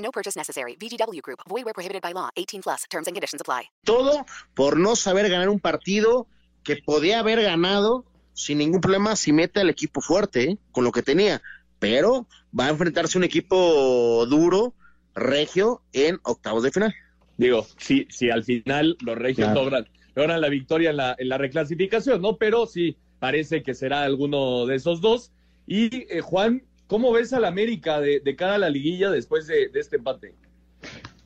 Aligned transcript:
No 0.00 0.10
purchase 0.10 0.36
necessary. 0.38 0.76
VGW 0.76 1.20
Group. 1.22 1.40
Void 1.48 1.64
where 1.64 1.74
prohibited 1.74 2.02
by 2.02 2.12
law. 2.12 2.30
18 2.36 2.62
plus. 2.62 2.84
Terms 2.90 3.06
and 3.06 3.14
conditions 3.14 3.40
apply. 3.40 3.70
Todo 3.84 4.24
por 4.54 4.78
no 4.78 4.96
saber 4.96 5.28
ganar 5.28 5.48
un 5.48 5.60
partido 5.60 6.26
que 6.64 6.76
podía 6.76 7.20
haber 7.20 7.42
ganado 7.42 8.04
sin 8.32 8.58
ningún 8.58 8.80
problema 8.80 9.16
si 9.16 9.32
mete 9.32 9.60
al 9.60 9.70
equipo 9.70 10.00
fuerte, 10.00 10.42
¿eh? 10.42 10.58
con 10.72 10.84
lo 10.84 10.92
que 10.92 11.02
tenía. 11.02 11.42
Pero 11.78 12.26
va 12.58 12.66
a 12.66 12.70
enfrentarse 12.70 13.16
un 13.18 13.24
equipo 13.24 14.26
duro, 14.26 14.74
regio, 15.14 15.82
en 15.92 16.18
octavos 16.22 16.62
de 16.62 16.70
final. 16.70 16.94
Digo, 17.36 17.66
si, 17.78 18.06
si 18.10 18.30
al 18.30 18.44
final 18.44 18.96
los 19.00 19.16
regios 19.16 19.46
Claro. 19.48 19.64
logran, 19.64 19.88
logran 20.14 20.40
la 20.40 20.48
victoria 20.48 20.90
en 20.90 20.96
la, 20.98 21.16
en 21.18 21.28
la 21.28 21.38
reclasificación, 21.38 22.20
¿no? 22.20 22.36
Pero 22.36 22.66
sí, 22.66 22.96
parece 23.18 23.62
que 23.62 23.74
será 23.74 24.02
alguno 24.02 24.66
de 24.66 24.76
esos 24.76 25.00
dos. 25.00 25.32
Y 25.66 26.06
eh, 26.14 26.20
Juan, 26.20 26.62
¿cómo 26.90 27.12
ves 27.12 27.32
al 27.32 27.44
América 27.44 28.00
de, 28.00 28.18
de 28.18 28.34
cara 28.34 28.56
a 28.56 28.58
la 28.58 28.68
liguilla 28.68 29.10
después 29.10 29.46
de, 29.46 29.70
este 29.74 29.94
empate? 29.94 30.34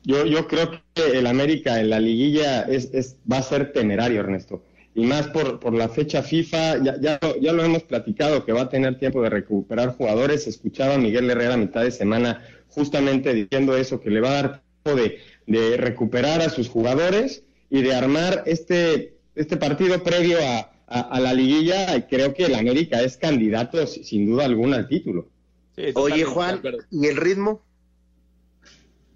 Yo, 0.03 0.23
yo 0.27 0.47
creo 0.47 0.79
que 0.93 1.17
el 1.17 1.25
América 1.25 1.79
en 1.79 1.89
la 1.89 1.99
liguilla 1.99 2.61
es, 2.61 2.91
es, 2.93 3.17
va 3.29 3.39
a 3.39 3.41
ser 3.41 3.73
temerario, 3.73 4.19
Ernesto. 4.19 4.63
Y 4.93 5.07
más 5.07 5.27
por, 5.29 5.73
la 5.73 5.89
fecha 5.89 6.21
FIFA, 6.21 6.83
ya, 6.83 7.01
ya, 7.01 7.19
ya 7.41 7.51
lo 7.51 7.63
hemos 7.63 7.81
platicado, 7.81 8.45
que 8.45 8.53
va 8.53 8.61
a 8.61 8.69
tener 8.69 8.99
tiempo 8.99 9.23
de 9.23 9.31
recuperar 9.31 9.97
jugadores. 9.97 10.45
Escuchaba 10.45 10.93
a 10.93 10.97
Miguel 10.99 11.29
Herrera 11.31 11.55
a 11.55 11.57
mitad 11.57 11.81
de 11.81 11.89
semana 11.89 12.45
justamente 12.69 13.33
diciendo 13.33 13.75
eso, 13.75 13.99
que 13.99 14.11
le 14.11 14.21
va 14.21 14.29
a 14.29 14.33
dar 14.33 14.61
tiempo 14.83 15.01
de, 15.47 15.77
recuperar 15.77 16.41
a 16.41 16.49
sus 16.49 16.69
jugadores 16.69 17.43
y 17.71 17.81
de 17.81 17.95
armar 17.95 18.43
este, 18.45 19.15
este 19.33 19.57
partido 19.57 20.03
previo 20.03 20.37
a, 20.39 20.59
a, 20.85 21.19
la 21.19 21.33
liguilla. 21.33 22.07
Creo 22.07 22.35
que 22.35 22.45
el 22.45 22.53
América 22.53 23.01
es 23.01 23.17
candidato, 23.17 23.87
si- 23.87 24.03
sin 24.03 24.27
duda 24.27 24.45
alguna, 24.45 24.77
al 24.77 24.87
título. 24.87 25.27
Sí, 25.75 25.83
Oye, 25.95 26.23
Juan. 26.23 26.61
¿y 26.91 27.07
el 27.07 27.17
ritmo? 27.17 27.61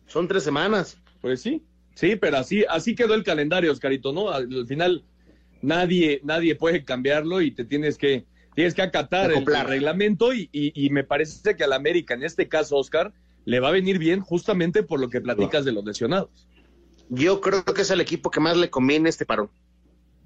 Son 0.07 0.27
tres 0.27 0.43
semanas. 0.43 0.97
Pues 1.21 1.41
sí, 1.41 1.63
sí, 1.95 2.15
pero 2.15 2.37
así, 2.37 2.65
así 2.69 2.95
quedó 2.95 3.13
el 3.13 3.23
calendario, 3.23 3.71
Oscarito, 3.71 4.13
¿no? 4.13 4.29
Al, 4.29 4.43
al 4.53 4.67
final 4.67 5.03
nadie, 5.61 6.21
nadie 6.23 6.55
puede 6.55 6.83
cambiarlo 6.83 7.41
y 7.41 7.51
te 7.51 7.65
tienes 7.65 7.97
que, 7.97 8.25
tienes 8.55 8.73
que 8.73 8.81
acatar 8.81 9.31
el, 9.31 9.45
reglamento 9.45 10.33
y, 10.33 10.49
y- 10.51 10.71
y 10.85 10.89
me 10.91 11.03
parece 11.03 11.55
que 11.55 11.63
al 11.65 11.73
América, 11.73 12.13
en 12.13 12.23
este 12.23 12.47
caso, 12.47 12.77
Oscar, 12.77 13.13
le 13.45 13.59
va 13.59 13.67
a 13.69 13.71
venir 13.71 13.99
bien 13.99 14.21
justamente 14.21 14.83
por 14.83 14.99
lo 14.99 15.09
que 15.09 15.21
platicas 15.21 15.65
de 15.65 15.71
los 15.73 15.83
lesionados. 15.83 16.29
Yo 17.09 17.41
creo 17.41 17.63
que 17.65 17.81
es 17.81 17.89
el 17.91 18.01
equipo 18.01 18.31
que 18.31 18.39
más 18.39 18.55
le 18.55 18.69
conviene 18.69 19.09
este 19.09 19.25
parón. 19.25 19.49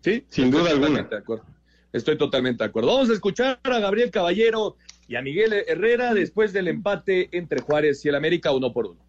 Sí, 0.03 0.25
Sin 0.29 0.45
estoy 0.45 0.59
duda 0.61 0.71
alguna. 0.71 0.87
totalmente 0.87 1.15
de 1.15 1.21
acuerdo. 1.21 1.45
Estoy 1.93 2.17
totalmente 2.17 2.63
de 2.63 2.69
acuerdo. 2.69 2.89
Vamos 2.93 3.09
a 3.09 3.13
escuchar 3.13 3.59
a 3.63 3.79
Gabriel 3.79 4.11
Caballero 4.11 4.75
y 5.07 5.15
a 5.15 5.21
Miguel 5.21 5.53
Herrera 5.67 6.13
después 6.13 6.53
del 6.53 6.67
empate 6.67 7.29
entre 7.31 7.61
Juárez 7.61 8.03
y 8.05 8.09
el 8.09 8.15
América 8.15 8.51
uno 8.51 8.71
por 8.71 8.87
uno. 8.87 9.05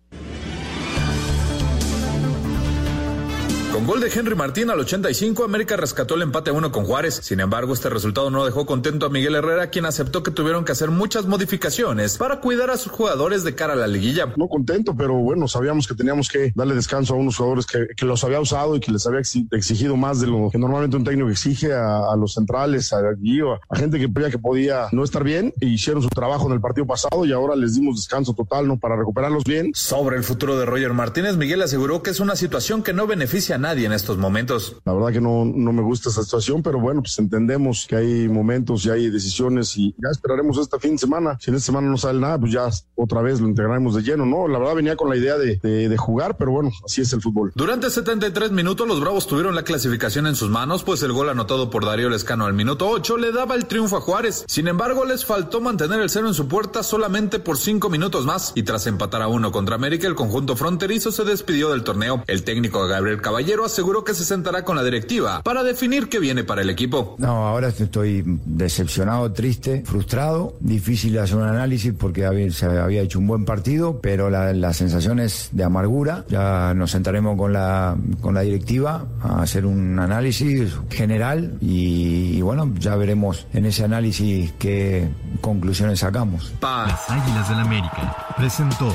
Con 3.75 3.87
gol 3.89 3.99
de 4.01 4.07
Henry 4.09 4.37
Martín 4.37 4.71
al 4.71 4.79
85, 4.79 5.43
América 5.43 5.77
rescató 5.77 6.15
el 6.15 6.23
empate 6.23 6.51
a 6.51 6.53
uno 6.53 6.71
con 6.71 6.85
Juárez. 6.85 7.19
Sin 7.25 7.41
embargo, 7.41 7.73
este 7.75 7.91
resultado 7.91 8.31
no 8.31 8.45
dejó 8.45 8.67
contento 8.67 9.05
a 9.05 9.09
Miguel 9.11 9.35
Herrera, 9.35 9.71
quien 9.71 9.85
aceptó 9.85 10.23
que 10.23 10.31
tuvieron 10.31 10.65
que 10.65 10.71
hacer 10.71 10.93
muchas 10.93 11.27
modificaciones 11.27 12.17
para 12.17 12.39
cuidar 12.39 12.71
a 12.71 12.77
sus 12.77 12.93
jugadores 12.93 13.43
de 13.43 13.57
cara 13.57 13.73
a 13.73 13.77
la 13.77 13.89
liguilla. 13.89 14.33
No 14.37 14.47
contento, 14.47 14.95
pero 14.97 15.15
bueno, 15.15 15.49
sabíamos 15.49 15.89
que 15.89 15.97
teníamos 15.97 16.29
que 16.29 16.53
darle 16.55 16.77
descanso 16.77 17.15
a 17.15 17.17
unos 17.17 17.37
jugadores 17.37 17.67
que, 17.67 17.89
que 17.97 18.07
los 18.07 18.23
había 18.23 18.39
usado 18.39 18.77
y 18.77 18.81
que 18.81 18.93
les 18.93 19.05
había 19.09 19.19
exi- 19.19 19.49
exigido 19.51 19.97
más 19.97 20.21
de 20.21 20.29
lo 20.29 20.51
que 20.53 20.59
normalmente 20.59 20.97
un 20.97 21.03
técnico 21.03 21.29
exige 21.29 21.73
a, 21.73 22.13
a 22.13 22.17
los 22.17 22.35
centrales, 22.35 22.93
a 22.93 23.01
Guío, 23.19 23.55
a 23.69 23.77
gente 23.77 23.99
que 23.99 24.09
creía 24.13 24.31
que 24.31 24.39
podía 24.39 24.87
no 24.93 25.03
estar 25.03 25.25
bien 25.25 25.53
e 25.61 25.67
hicieron 25.67 26.01
su 26.01 26.09
trabajo 26.11 26.47
en 26.47 26.53
el 26.53 26.61
partido 26.61 26.87
pasado 26.87 27.25
y 27.25 27.33
ahora 27.33 27.57
les 27.57 27.75
dimos 27.75 27.97
descanso 27.97 28.35
total, 28.35 28.69
¿no? 28.69 28.79
Para 28.79 28.95
recuperarlos 28.95 29.43
bien. 29.43 29.73
Sobre 29.75 30.17
el 30.17 30.23
futuro 30.23 30.57
de 30.57 30.65
Roger 30.65 30.93
Martínez, 30.93 31.37
Miguel 31.37 31.61
aseguró 31.61 32.05
que 32.05 32.11
es 32.11 32.21
una 32.21 32.37
situación 32.37 32.85
que 32.85 32.93
no 32.93 33.09
beneficia 33.09 33.57
a 33.57 33.64
nadie 33.65 33.87
en 33.87 33.93
estos 33.93 34.19
momentos. 34.19 34.77
La 34.85 34.93
verdad 34.93 35.11
que 35.13 35.21
no, 35.21 35.45
no 35.45 35.73
me 35.73 35.83
gusta 35.83 36.11
esta 36.11 36.23
situación, 36.23 36.63
pero 36.63 36.79
bueno, 36.81 37.01
pues 37.03 37.19
entendemos 37.19 37.87
que 37.89 37.97
hay 37.97 38.29
momentos 38.29 38.85
y 38.87 38.91
hay 38.91 39.11
decisiones 39.11 39.77
y 39.77 39.93
ya 40.03 40.11
esperaremos 40.11 40.59
este 40.59 40.79
fin 40.79 40.93
de 40.93 40.99
semana. 40.99 41.37
Si 41.41 41.51
en 41.51 41.57
esta 41.57 41.67
semana 41.67 41.89
no 41.89 41.97
sale 41.97 42.21
nada, 42.21 42.39
pues 42.39 42.53
ya 42.53 42.69
otra 42.95 43.23
vez 43.23 43.41
lo 43.41 43.49
integraremos 43.49 43.95
de 43.95 44.03
lleno, 44.03 44.27
¿no? 44.27 44.47
La 44.49 44.59
verdad 44.59 44.75
venía 44.75 44.97
con 44.97 45.09
la 45.09 45.17
idea 45.17 45.37
de, 45.39 45.57
de- 45.63 45.89
de 45.89 45.97
jugar, 45.97 46.37
pero 46.37 46.51
bueno, 46.53 46.71
así 46.85 47.01
es 47.01 47.13
el 47.13 47.21
fútbol. 47.23 47.53
Durante 47.55 47.91
73 47.91 48.51
minutos 48.53 48.87
los 48.87 49.01
Bravos 49.01 49.27
tuvieron 49.27 49.55
la 49.55 49.63
clasificación 49.65 50.27
en 50.27 50.35
sus 50.37 50.51
manos, 50.51 50.85
pues 50.85 51.03
el 51.03 51.13
gol 51.13 51.29
anotado 51.31 51.71
por 51.71 51.85
Darío 51.87 52.11
Lescano 52.11 52.45
al 52.47 52.55
minuto 52.55 52.89
8 52.89 53.17
le 53.17 53.33
daba 53.33 53.55
el 53.55 53.67
triunfo 53.67 53.97
a 53.97 54.01
Juárez. 54.01 54.45
Sin 54.49 54.69
embargo, 54.69 55.05
les 55.05 55.25
faltó 55.25 55.61
mantener 55.61 56.01
el 56.01 56.11
cero 56.11 56.29
en 56.29 56.35
su 56.35 56.49
puerta 56.49 56.83
solamente 56.83 57.39
por 57.39 57.57
5 57.57 57.89
minutos 57.91 58.27
más 58.27 58.53
y 58.55 58.63
tras 58.63 58.87
empatar 58.87 59.23
a 59.23 59.29
uno 59.29 59.53
contra 59.53 59.75
América, 59.77 60.07
el 60.07 60.15
conjunto 60.15 60.57
fronterizo 60.57 61.13
se 61.13 61.25
despidió 61.25 61.71
del 61.71 61.85
torneo. 61.85 62.23
El 62.27 62.45
técnico 62.45 62.87
Gabriel 62.87 63.21
Caballero 63.21 63.54
aseguró 63.63 64.03
que 64.05 64.15
se 64.15 64.25
sentará 64.25 64.65
con 64.65 64.75
la 64.75 64.83
directiva 64.83 65.43
para 65.43 65.63
definir 65.63 66.09
qué 66.09 66.19
viene 66.19 66.45
para 66.45 66.63
el 66.63 66.71
equipo. 66.71 67.15
No, 67.19 67.47
ahora 67.47 67.69
estoy 67.69 68.23
decepcionado, 68.47 69.31
triste, 69.33 69.83
frustrado, 69.85 70.57
difícil 70.61 71.19
hacer 71.19 71.37
un 71.37 71.43
análisis 71.45 71.93
porque 71.93 72.25
había- 72.25 72.51
se 72.51 72.65
había 72.65 73.03
hecho 73.03 73.19
un 73.19 73.27
buen 73.27 73.45
partido, 73.45 74.01
pero 74.01 74.31
la, 74.31 74.55
la 74.55 74.73
sensación 74.73 75.21
es 75.21 75.51
de 75.53 75.65
amargura. 75.65 76.25
Ya 76.29 76.73
nos 76.75 76.93
sentaremos 76.93 77.37
con 77.37 77.53
la, 77.53 77.97
con 78.23 78.33
la 78.35 78.41
directiva 78.41 79.05
a 79.23 79.43
hacer 79.43 79.67
un 79.67 79.99
análisis 79.99 80.73
general 80.89 81.59
y, 81.61 82.37
y 82.39 82.41
bueno, 82.41 82.73
ya 82.79 82.97
veremos 82.97 83.47
en 83.53 83.67
ese 83.67 83.85
análisis 83.85 84.53
qué 84.59 85.09
conclusiones 85.43 85.99
sacamos. 86.01 86.53
Las 86.63 87.11
Águilas 87.11 87.49
del 87.51 87.59
América 87.59 88.17
presentó 88.39 88.95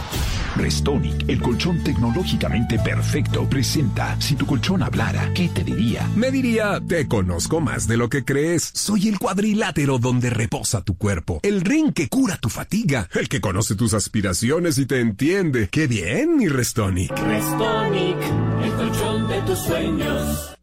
Restonic, 0.56 1.28
el 1.30 1.42
colchón 1.42 1.84
tecnológicamente 1.84 2.80
perfecto, 2.80 3.46
presenta 3.50 4.20
Si 4.20 4.36
tu 4.36 4.46
colchón 4.50 4.82
hablara, 4.82 5.32
¿qué 5.36 5.48
te 5.48 5.64
diría? 5.64 6.10
Me 6.16 6.32
diría, 6.32 6.82
te 6.88 7.08
conozco 7.08 7.62
más 7.62 7.88
de 7.88 7.98
lo 7.98 8.10
que 8.10 8.26
crees. 8.26 8.64
Soy 8.64 9.08
el 9.08 9.20
cuadrilátero 9.20 10.00
donde 10.00 10.32
reposa 10.32 10.84
tu 10.84 10.98
cuerpo. 10.98 11.40
El 11.44 11.62
ring 11.62 11.94
que 11.94 12.10
cura 12.10 12.36
tu 12.42 12.50
fatiga. 12.50 13.08
El 13.14 13.30
que 13.30 13.42
conoce 13.42 13.76
tus 13.76 13.94
aspiraciones 13.94 14.80
y 14.80 14.88
te 14.88 15.02
entiende. 15.02 15.70
¡Qué 15.70 15.86
bien, 15.86 16.38
mi 16.38 16.48
Restonic! 16.48 17.12
Restonic, 17.12 18.18
el 18.64 18.72
colchón 18.72 19.28
de 19.28 19.40
tus 19.44 19.60
sueños. 19.60 20.58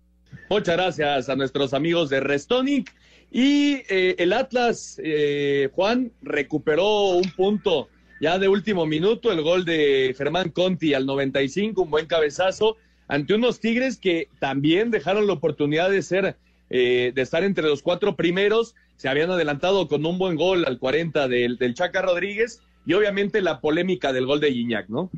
Muchas 0.50 0.76
gracias 0.76 1.28
a 1.28 1.36
nuestros 1.36 1.72
amigos 1.72 2.10
de 2.10 2.18
Restonic. 2.18 2.92
Y 3.30 3.82
eh, 3.88 4.16
el 4.18 4.32
Atlas, 4.32 5.00
eh, 5.00 5.70
Juan, 5.72 6.10
recuperó 6.22 7.10
un 7.10 7.30
punto 7.36 7.88
ya 8.20 8.36
de 8.40 8.48
último 8.48 8.84
minuto, 8.84 9.30
el 9.30 9.42
gol 9.42 9.64
de 9.64 10.12
Germán 10.18 10.48
Conti 10.48 10.92
al 10.92 11.06
95, 11.06 11.82
un 11.82 11.90
buen 11.90 12.06
cabezazo, 12.06 12.78
ante 13.08 13.34
unos 13.34 13.60
Tigres 13.60 13.98
que 13.98 14.28
también 14.40 14.90
dejaron 14.90 15.26
la 15.26 15.32
oportunidad 15.34 15.90
de 15.90 16.02
ser, 16.02 16.36
eh, 16.70 17.12
de 17.14 17.22
estar 17.22 17.44
entre 17.44 17.64
los 17.64 17.82
cuatro 17.82 18.16
primeros, 18.16 18.74
se 18.96 19.08
habían 19.08 19.30
adelantado 19.30 19.88
con 19.88 20.04
un 20.06 20.18
buen 20.18 20.36
gol 20.36 20.64
al 20.66 20.78
40 20.78 21.28
del, 21.28 21.56
del 21.58 21.74
Chaca 21.74 22.02
Rodríguez, 22.02 22.60
y 22.86 22.94
obviamente 22.94 23.40
la 23.42 23.60
polémica 23.60 24.12
del 24.12 24.26
gol 24.26 24.40
de 24.40 24.50
Guiñac, 24.50 24.88
¿no? 24.88 25.10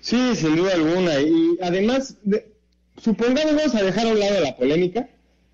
Sí, 0.00 0.34
sin 0.34 0.56
duda 0.56 0.74
alguna. 0.74 1.20
Y 1.20 1.56
además, 1.62 2.16
de- 2.22 2.46
supongamos 3.02 3.74
a 3.74 3.82
dejar 3.82 4.06
a 4.06 4.10
un 4.10 4.20
lado 4.20 4.40
la 4.40 4.54
polémica. 4.56 5.08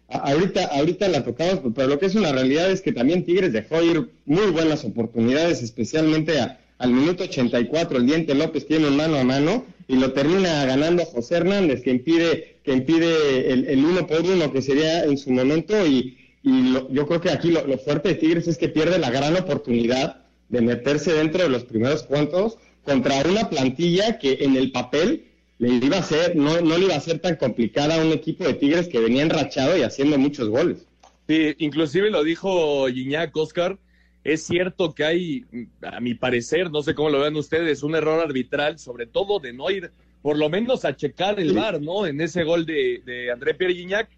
Ahorita, 0.08 0.66
ahorita 0.66 1.08
la 1.08 1.24
tocamos, 1.24 1.60
pero 1.74 1.88
lo 1.88 1.98
que 1.98 2.06
es 2.06 2.14
una 2.14 2.32
realidad 2.32 2.70
es 2.70 2.80
que 2.80 2.92
también 2.92 3.24
Tigres 3.24 3.52
dejó 3.52 3.82
ir 3.82 4.08
muy 4.24 4.50
buenas 4.50 4.84
oportunidades, 4.84 5.62
especialmente 5.62 6.40
a- 6.40 6.60
al 6.78 6.90
minuto 6.90 7.24
84. 7.24 7.98
El 7.98 8.06
Diente 8.06 8.34
López 8.34 8.66
tiene 8.66 8.86
un 8.88 8.96
mano 8.96 9.16
a 9.16 9.24
mano 9.24 9.64
y 9.88 9.96
lo 9.96 10.12
termina 10.12 10.64
ganando 10.64 11.04
José 11.04 11.36
Hernández, 11.36 11.82
que 11.82 11.90
impide, 11.90 12.56
que 12.64 12.72
impide 12.72 13.52
el, 13.52 13.66
el 13.68 13.84
uno 13.84 14.06
por 14.06 14.22
uno 14.22 14.52
que 14.52 14.62
sería 14.62 15.04
en 15.04 15.16
su 15.16 15.30
momento. 15.30 15.86
Y, 15.86 16.18
y 16.42 16.62
lo- 16.70 16.90
yo 16.92 17.06
creo 17.06 17.20
que 17.20 17.30
aquí 17.30 17.50
lo, 17.50 17.66
lo 17.66 17.78
fuerte 17.78 18.08
de 18.10 18.14
Tigres 18.16 18.48
es 18.48 18.58
que 18.58 18.68
pierde 18.68 18.98
la 18.98 19.10
gran 19.10 19.36
oportunidad 19.36 20.24
de 20.48 20.60
meterse 20.60 21.12
dentro 21.12 21.42
de 21.42 21.48
los 21.48 21.64
primeros 21.64 22.02
cuantos 22.04 22.58
contra 22.84 23.20
una 23.28 23.48
plantilla 23.50 24.18
que 24.18 24.38
en 24.40 24.56
el 24.56 24.70
papel 24.72 25.24
le 25.58 25.70
iba 25.84 25.98
a 25.98 26.02
ser, 26.02 26.36
no, 26.36 26.60
no 26.60 26.76
le 26.78 26.84
iba 26.86 26.94
a 26.96 27.00
ser 27.00 27.18
tan 27.18 27.36
complicada 27.36 27.96
a 27.96 28.04
un 28.04 28.12
equipo 28.12 28.44
de 28.44 28.54
Tigres 28.54 28.88
que 28.88 29.00
venía 29.00 29.22
enrachado 29.22 29.76
y 29.76 29.82
haciendo 29.82 30.18
muchos 30.18 30.48
goles. 30.48 30.86
Sí, 31.28 31.54
inclusive 31.58 32.10
lo 32.10 32.22
dijo 32.22 32.86
Gignac 32.88 33.36
Oscar, 33.36 33.78
Es 34.26 34.43
cierto 34.43 34.93
que 34.93 35.05
hay, 35.05 35.44
a 35.82 36.00
mi 36.00 36.14
parecer, 36.14 36.69
no 36.73 36.82
sé 36.82 36.96
cómo 36.96 37.11
lo 37.11 37.20
vean 37.20 37.37
ustedes, 37.37 37.84
un 37.84 37.94
error 37.94 38.20
arbitral, 38.20 38.76
sobre 38.81 39.06
todo 39.06 39.38
de 39.38 39.52
no 39.52 39.70
ir 39.70 39.93
por 40.20 40.37
lo 40.37 40.50
menos 40.50 40.84
a 40.84 40.96
checar 40.96 41.38
el 41.38 41.52
bar, 41.52 41.81
¿no? 41.81 42.06
En 42.06 42.20
ese 42.20 42.43
gol 42.43 42.67
de, 42.67 43.02
de 43.06 43.31
André 43.31 43.55
Pierre 43.55 43.76
Gignac, 43.76 44.11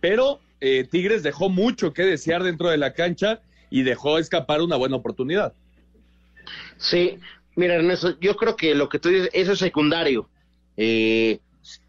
pero 0.00 0.38
eh, 0.60 0.86
Tigres 0.88 1.24
dejó 1.24 1.48
mucho 1.48 1.92
que 1.92 2.04
desear 2.04 2.44
dentro 2.44 2.68
de 2.68 2.76
la 2.76 2.92
cancha 2.92 3.40
y 3.68 3.82
dejó 3.82 4.18
escapar 4.18 4.62
una 4.62 4.76
buena 4.76 4.94
oportunidad. 4.94 5.52
Sí, 6.76 7.18
mira, 7.56 7.74
Ernesto, 7.74 8.16
yo 8.20 8.36
creo 8.36 8.54
que 8.54 8.72
lo 8.76 8.88
que 8.88 9.00
tú 9.00 9.08
dices, 9.08 9.30
eso 9.32 9.54
es 9.54 9.58
secundario. 9.58 10.28
Eh, 10.76 11.40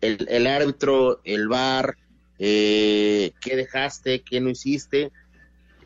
el, 0.02 0.26
el, 0.32 0.48
árbitro, 0.48 1.22
el 1.24 1.48
bar, 1.48 1.96
eh, 2.40 3.34
qué 3.40 3.56
dejaste, 3.56 4.24
qué 4.24 4.42
no 4.42 4.50
hiciste. 4.50 5.12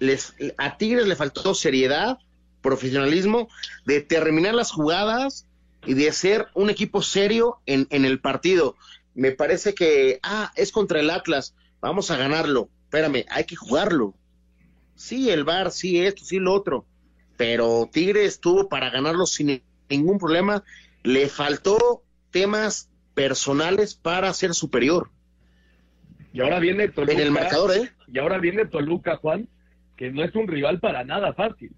Les, 0.02 0.34
a 0.58 0.78
Tigres 0.78 1.06
le 1.06 1.16
faltó 1.16 1.54
seriedad, 1.54 2.18
profesionalismo, 2.64 3.50
de 3.86 4.02
terminar 4.02 4.56
las 4.56 4.72
jugadas 4.72 5.48
y 5.86 5.94
de 5.94 6.12
ser 6.12 6.48
un 6.56 6.72
equipo 6.72 7.04
serio 7.04 7.60
en, 7.68 7.86
en 7.92 8.06
el 8.06 8.20
partido. 8.20 8.76
Me 9.14 9.32
parece 9.32 9.76
que, 9.76 10.20
ah, 10.24 10.52
es 10.56 10.72
contra 10.72 11.00
el 11.00 11.12
Atlas, 11.12 11.54
vamos 11.82 12.10
a 12.10 12.18
ganarlo. 12.18 12.70
Espérame, 12.86 13.26
hay 13.30 13.44
que 13.44 13.56
jugarlo. 13.56 14.16
Sí, 14.96 15.30
el 15.30 15.44
bar, 15.44 15.70
sí, 15.70 16.04
esto, 16.04 16.26
sí, 16.26 16.40
lo 16.40 16.52
otro. 16.52 16.88
Pero 17.38 17.88
Tigres 17.94 18.40
tuvo 18.40 18.70
para 18.70 18.90
ganarlo 18.90 19.28
sin 19.28 19.62
ningún 19.88 20.18
problema. 20.18 20.64
Le 21.04 21.30
faltó 21.30 22.02
temas 22.32 22.90
personales 23.14 23.94
para 23.94 24.34
ser 24.34 24.56
superior. 24.56 25.12
Y 26.34 26.42
ahora 26.42 26.58
viene 26.58 26.88
Toluca. 26.88 27.14
En 27.14 27.20
el 27.20 27.30
marcador, 27.30 27.78
¿eh? 27.78 27.92
Y 28.12 28.18
ahora 28.18 28.40
viene 28.40 28.66
Toluca, 28.66 29.18
Juan, 29.18 29.48
que 30.02 30.10
no 30.10 30.24
es 30.24 30.34
un 30.34 30.48
rival 30.48 30.80
para 30.80 31.04
nada 31.04 31.32
fácil. 31.32 31.70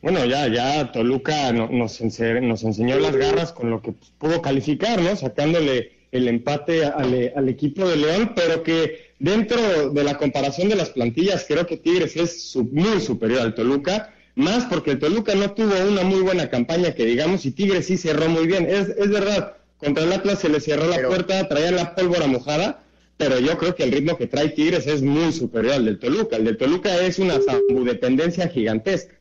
Bueno, 0.00 0.24
ya, 0.24 0.48
ya 0.48 0.90
Toluca 0.92 1.52
no, 1.52 1.68
nos, 1.68 2.00
ense 2.00 2.40
nos, 2.40 2.64
enseñó 2.64 2.98
las 2.98 3.14
garras 3.14 3.52
con 3.52 3.68
lo 3.68 3.82
que 3.82 3.92
pudo 4.16 4.40
calificar, 4.40 4.98
¿no? 5.02 5.14
Sacándole 5.14 5.92
el 6.10 6.26
empate 6.26 6.86
al, 6.86 7.32
al, 7.36 7.48
equipo 7.50 7.86
de 7.86 7.96
León, 7.96 8.32
pero 8.34 8.62
que 8.62 9.12
dentro 9.18 9.90
de 9.90 10.04
la 10.04 10.16
comparación 10.16 10.70
de 10.70 10.76
las 10.76 10.88
plantillas, 10.88 11.44
creo 11.46 11.66
que 11.66 11.76
Tigres 11.76 12.16
es 12.16 12.50
su, 12.50 12.64
muy 12.64 12.98
superior 13.02 13.42
al 13.42 13.54
Toluca, 13.54 14.14
más 14.34 14.64
porque 14.64 14.92
el 14.92 14.98
Toluca 14.98 15.34
no 15.34 15.50
tuvo 15.50 15.74
una 15.86 16.04
muy 16.04 16.22
buena 16.22 16.48
campaña, 16.48 16.94
que 16.94 17.04
digamos, 17.04 17.44
y 17.44 17.50
Tigres 17.50 17.88
sí 17.88 17.98
cerró 17.98 18.30
muy 18.30 18.46
bien. 18.46 18.64
Es, 18.64 18.88
es 18.88 19.10
verdad, 19.10 19.58
contra 19.76 20.04
el 20.04 20.12
Atlas 20.14 20.38
se 20.38 20.48
le 20.48 20.60
cerró 20.60 20.86
la 20.86 20.96
pero, 20.96 21.08
puerta, 21.08 21.46
traía 21.46 21.72
la 21.72 21.94
pólvora 21.94 22.26
mojada, 22.26 22.84
pero 23.18 23.38
yo 23.40 23.58
creo 23.58 23.74
que 23.74 23.82
el 23.82 23.92
ritmo 23.92 24.16
que 24.16 24.28
trae 24.28 24.48
Tigres 24.48 24.86
es 24.86 25.02
muy 25.02 25.32
superior 25.32 25.74
al 25.74 25.84
del 25.84 25.98
Toluca. 25.98 26.36
El 26.36 26.44
del 26.44 26.56
Toluca 26.56 26.96
es 27.00 27.18
una 27.18 27.38
dependencia 27.84 28.48
gigantesca. 28.48 29.18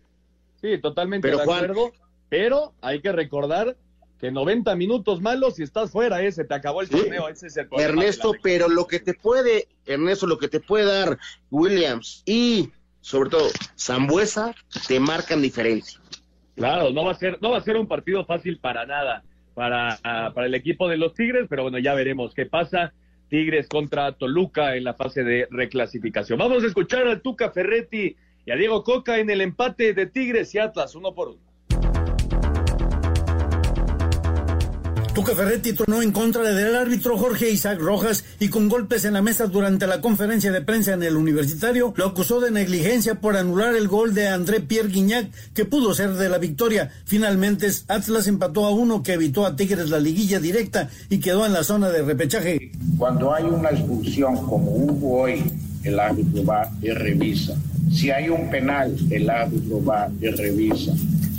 Sí, 0.62 0.78
totalmente 0.80 1.28
pero, 1.28 1.40
de 1.40 1.46
Juan, 1.46 1.64
acuerdo. 1.66 1.92
Pero 2.30 2.74
hay 2.82 3.02
que 3.02 3.12
recordar 3.12 3.76
que 4.20 4.32
90 4.32 4.76
minutos 4.76 5.20
malos 5.22 5.60
y 5.60 5.64
estás 5.64 5.92
fuera, 5.92 6.22
ese 6.22 6.46
te 6.46 6.54
acabó 6.54 6.82
el 6.82 6.88
sí. 6.88 6.96
torneo, 6.96 7.28
ese 7.28 7.48
es 7.48 7.58
el 7.58 7.68
problema. 7.68 7.90
Ernesto, 7.90 8.34
pero 8.42 8.70
lo 8.70 8.88
que 8.88 9.00
te 9.00 9.14
puede, 9.16 9.68
Ernesto, 9.86 10.28
lo 10.28 10.38
que 10.38 10.48
te 10.48 10.60
puede 10.60 10.86
dar 10.86 11.18
Williams 11.50 12.24
y 12.26 12.70
sobre 13.02 13.32
todo 13.32 13.48
Zambuesa 13.80 14.54
te 14.88 15.00
marcan 15.00 15.42
diferencia. 15.42 16.00
Claro, 16.56 16.92
no 16.92 17.06
va 17.06 17.12
a 17.12 17.16
ser, 17.16 17.40
no 17.42 17.52
va 17.52 17.58
a 17.58 17.62
ser 17.62 17.78
un 17.78 17.88
partido 17.88 18.26
fácil 18.26 18.60
para 18.60 18.86
nada 18.86 19.24
para, 19.58 19.98
para 20.04 20.46
el 20.46 20.54
equipo 20.54 20.88
de 20.88 20.98
los 20.98 21.16
Tigres, 21.16 21.48
pero 21.50 21.64
bueno, 21.64 21.80
ya 21.80 21.96
veremos 21.96 22.36
qué 22.36 22.46
pasa. 22.46 22.94
Tigres 23.30 23.68
contra 23.68 24.12
Toluca 24.14 24.76
en 24.76 24.84
la 24.84 24.94
fase 24.94 25.24
de 25.24 25.48
reclasificación. 25.52 26.40
Vamos 26.40 26.64
a 26.64 26.68
escuchar 26.68 27.08
al 27.08 27.22
Tuca 27.22 27.52
Ferretti 27.52 28.16
y 28.46 28.52
a 28.52 28.56
Diego 28.56 28.84
Coca 28.84 29.20
en 29.20 29.30
el 29.30 29.42
empate 29.42 29.94
de 29.94 30.06
Tigres 30.06 30.54
y 30.56 30.60
Atlas, 30.60 30.96
uno 30.96 31.14
por 31.14 31.30
uno. 31.30 31.47
Tuca 35.18 35.34
Ferretti 35.34 35.74
tronó 35.74 36.04
en 36.04 36.12
contra 36.12 36.44
del 36.44 36.76
árbitro 36.76 37.18
Jorge 37.18 37.50
Isaac 37.50 37.80
Rojas 37.80 38.24
y 38.40 38.50
con 38.50 38.70
golpes 38.70 39.04
en 39.04 39.14
la 39.14 39.24
mesa 39.24 39.48
durante 39.48 39.88
la 39.88 40.00
conferencia 40.00 40.52
de 40.52 40.62
prensa 40.62 40.94
en 40.94 41.02
el 41.02 41.16
universitario 41.16 41.92
lo 41.98 42.06
acusó 42.06 42.40
de 42.40 42.52
negligencia 42.52 43.16
por 43.16 43.36
anular 43.36 43.76
el 43.76 43.88
gol 43.88 44.14
de 44.14 44.28
André 44.28 44.60
Pierre 44.60 44.90
Guignac 44.90 45.32
que 45.56 45.66
pudo 45.66 45.96
ser 45.96 46.14
de 46.14 46.30
la 46.30 46.38
victoria. 46.38 46.92
Finalmente 47.06 47.68
Atlas 47.88 48.28
empató 48.28 48.68
a 48.68 48.70
uno 48.70 49.02
que 49.02 49.14
evitó 49.14 49.48
a 49.48 49.56
Tigres 49.56 49.90
la 49.90 50.00
liguilla 50.00 50.40
directa 50.40 50.88
y 51.10 51.18
quedó 51.18 51.48
en 51.48 51.54
la 51.54 51.64
zona 51.64 51.90
de 51.90 52.04
repechaje. 52.04 52.72
Cuando 53.00 53.34
hay 53.34 53.46
una 53.46 53.72
expulsión 53.72 54.36
como 54.46 54.70
hubo 54.70 55.22
hoy, 55.22 55.52
el 55.84 56.00
árbitro 56.00 56.46
va 56.46 56.70
y 56.80 56.92
revisa. 56.92 57.56
Si 57.92 58.12
hay 58.12 58.30
un 58.30 58.52
penal, 58.52 58.96
el 59.10 59.28
árbitro 59.32 59.84
va 59.84 60.10
y 60.22 60.28
revisa. 60.28 60.94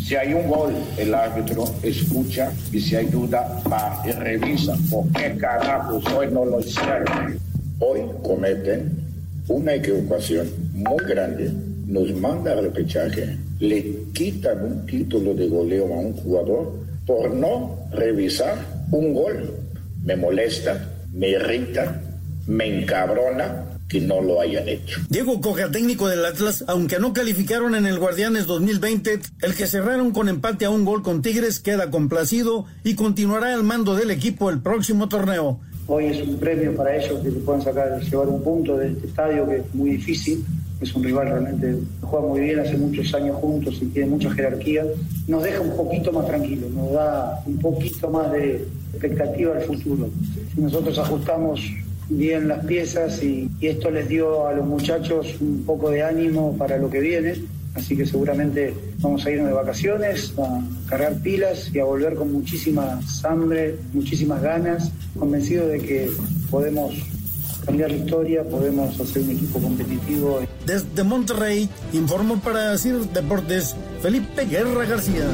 Si 0.09 0.17
hay 0.17 0.33
un 0.33 0.49
gol, 0.49 0.73
el 0.97 1.15
árbitro 1.15 1.67
escucha 1.83 2.51
y 2.73 2.81
si 2.81 2.97
hay 2.97 3.05
duda, 3.09 3.61
y 4.07 4.11
revisa. 4.13 4.75
¿Por 4.91 5.07
qué 5.13 5.37
carajos 5.37 6.03
hoy 6.15 6.29
no 6.29 6.47
lo 6.47 6.61
hicieron? 6.61 7.39
Hoy 7.79 8.01
cometen 8.23 8.91
una 9.49 9.75
equivocación 9.75 10.49
muy 10.73 11.05
grande, 11.05 11.53
nos 11.87 12.11
manda 12.15 12.53
al 12.53 12.63
repechaje, 12.63 13.37
le 13.61 13.97
quitan 14.15 14.65
un 14.65 14.87
título 14.87 15.35
de 15.35 15.47
goleo 15.47 15.93
a 15.93 15.99
un 15.99 16.15
jugador 16.15 16.73
por 17.07 17.35
no 17.35 17.77
revisar 17.93 18.65
un 18.91 19.13
gol. 19.13 19.57
Me 20.05 20.17
molesta, 20.17 20.89
me 21.13 21.29
irrita, 21.29 22.01
me 22.47 22.81
encabrona 22.81 23.68
que 23.89 24.01
no 24.01 24.21
lo 24.21 24.41
hayan 24.41 24.69
hecho. 24.69 25.01
Diego 25.09 25.41
Coja, 25.41 25.71
técnico 25.71 26.09
del 26.09 26.25
Atlas, 26.25 26.65
aunque 26.69 26.99
no 26.99 27.13
calificaron 27.13 27.75
en 27.75 27.87
el 27.87 27.99
Guardianes 27.99 28.47
2020, 28.47 29.21
el 29.43 29.55
que 29.55 29.67
cerraron 29.67 30.11
con 30.13 30.29
empate 30.29 30.67
a 30.67 30.71
un 30.71 30.85
gol 30.85 31.03
con 31.03 31.23
Tigres 31.23 31.59
queda 31.59 31.91
complacido 31.91 32.67
y 32.85 32.95
continuará 32.95 33.55
al 33.55 33.65
mando 33.65 33.97
del 33.97 34.11
equipo 34.11 34.51
el 34.51 34.61
próximo 34.61 35.09
torneo. 35.09 35.61
Hoy 35.87 36.05
es 36.05 36.21
un 36.21 36.39
premio 36.39 36.77
para 36.77 36.97
ellos 36.97 37.19
que 37.21 37.31
se 37.31 37.39
puedan 37.39 37.63
sacar, 37.63 37.99
llevar 38.03 38.29
un 38.29 38.43
punto 38.43 38.77
de 38.77 38.89
este 38.89 39.07
estadio 39.07 39.49
que 39.49 39.57
es 39.57 39.75
muy 39.75 39.91
difícil. 39.93 40.45
Es 40.83 40.95
un 40.95 41.03
rival 41.03 41.29
realmente 41.29 41.67
que 42.01 42.07
juega 42.07 42.27
muy 42.27 42.41
bien, 42.41 42.61
hace 42.61 42.77
muchos 42.77 43.13
años 43.15 43.37
juntos 43.37 43.79
y 43.81 43.87
tiene 43.87 44.11
mucha 44.11 44.31
jerarquía. 44.31 44.85
Nos 45.27 45.43
deja 45.43 45.61
un 45.63 45.75
poquito 45.75 46.13
más 46.13 46.27
tranquilos, 46.27 46.71
nos 46.73 46.93
da 46.93 47.43
un 47.47 47.59
poquito 47.59 48.11
más 48.11 48.31
de 48.33 48.69
expectativa 48.93 49.57
al 49.57 49.63
futuro. 49.63 50.11
Si 50.55 50.61
nosotros 50.61 50.99
ajustamos 50.99 51.61
bien 52.09 52.49
las 52.49 52.65
piezas 52.65 53.23
y, 53.23 53.51
esto 53.61 53.91
les 53.91 54.09
dio 54.09 54.47
a 54.47 54.53
los 54.53 54.67
muchachos 54.67 55.37
un 55.41 55.65
poco 55.65 55.91
de 55.91 56.03
ánimo 56.03 56.57
para 56.57 56.79
lo 56.79 56.91
que 56.91 57.01
viene. 57.01 57.35
Así 57.75 57.97
que 57.97 58.07
seguramente 58.07 58.75
vamos 58.99 59.25
a 59.25 59.31
irnos 59.31 59.49
de 59.49 59.53
vacaciones, 59.53 60.33
a 60.39 60.61
cargar 60.89 61.15
pilas 61.21 61.71
y 61.73 61.79
a 61.79 61.85
volver 61.85 62.15
con 62.15 62.33
muchísima 62.33 62.99
hambre, 63.23 63.77
muchísimas 63.93 64.43
ganas, 64.43 64.91
convencido 65.17 65.69
de 65.69 65.79
que 65.79 66.11
podemos 66.51 66.95
cambiar 67.65 67.91
la 67.91 67.97
historia, 67.99 68.43
podemos 68.45 68.99
hacer 68.99 69.23
un 69.23 69.31
equipo 69.31 69.61
competitivo. 69.61 70.41
Desde 70.67 71.05
Monterrey, 71.05 71.69
informó 71.93 72.41
para 72.41 72.77
CIR 72.79 73.11
Deportes 73.13 73.77
Felipe 74.01 74.47
Guerra 74.47 74.87
García. 74.87 75.27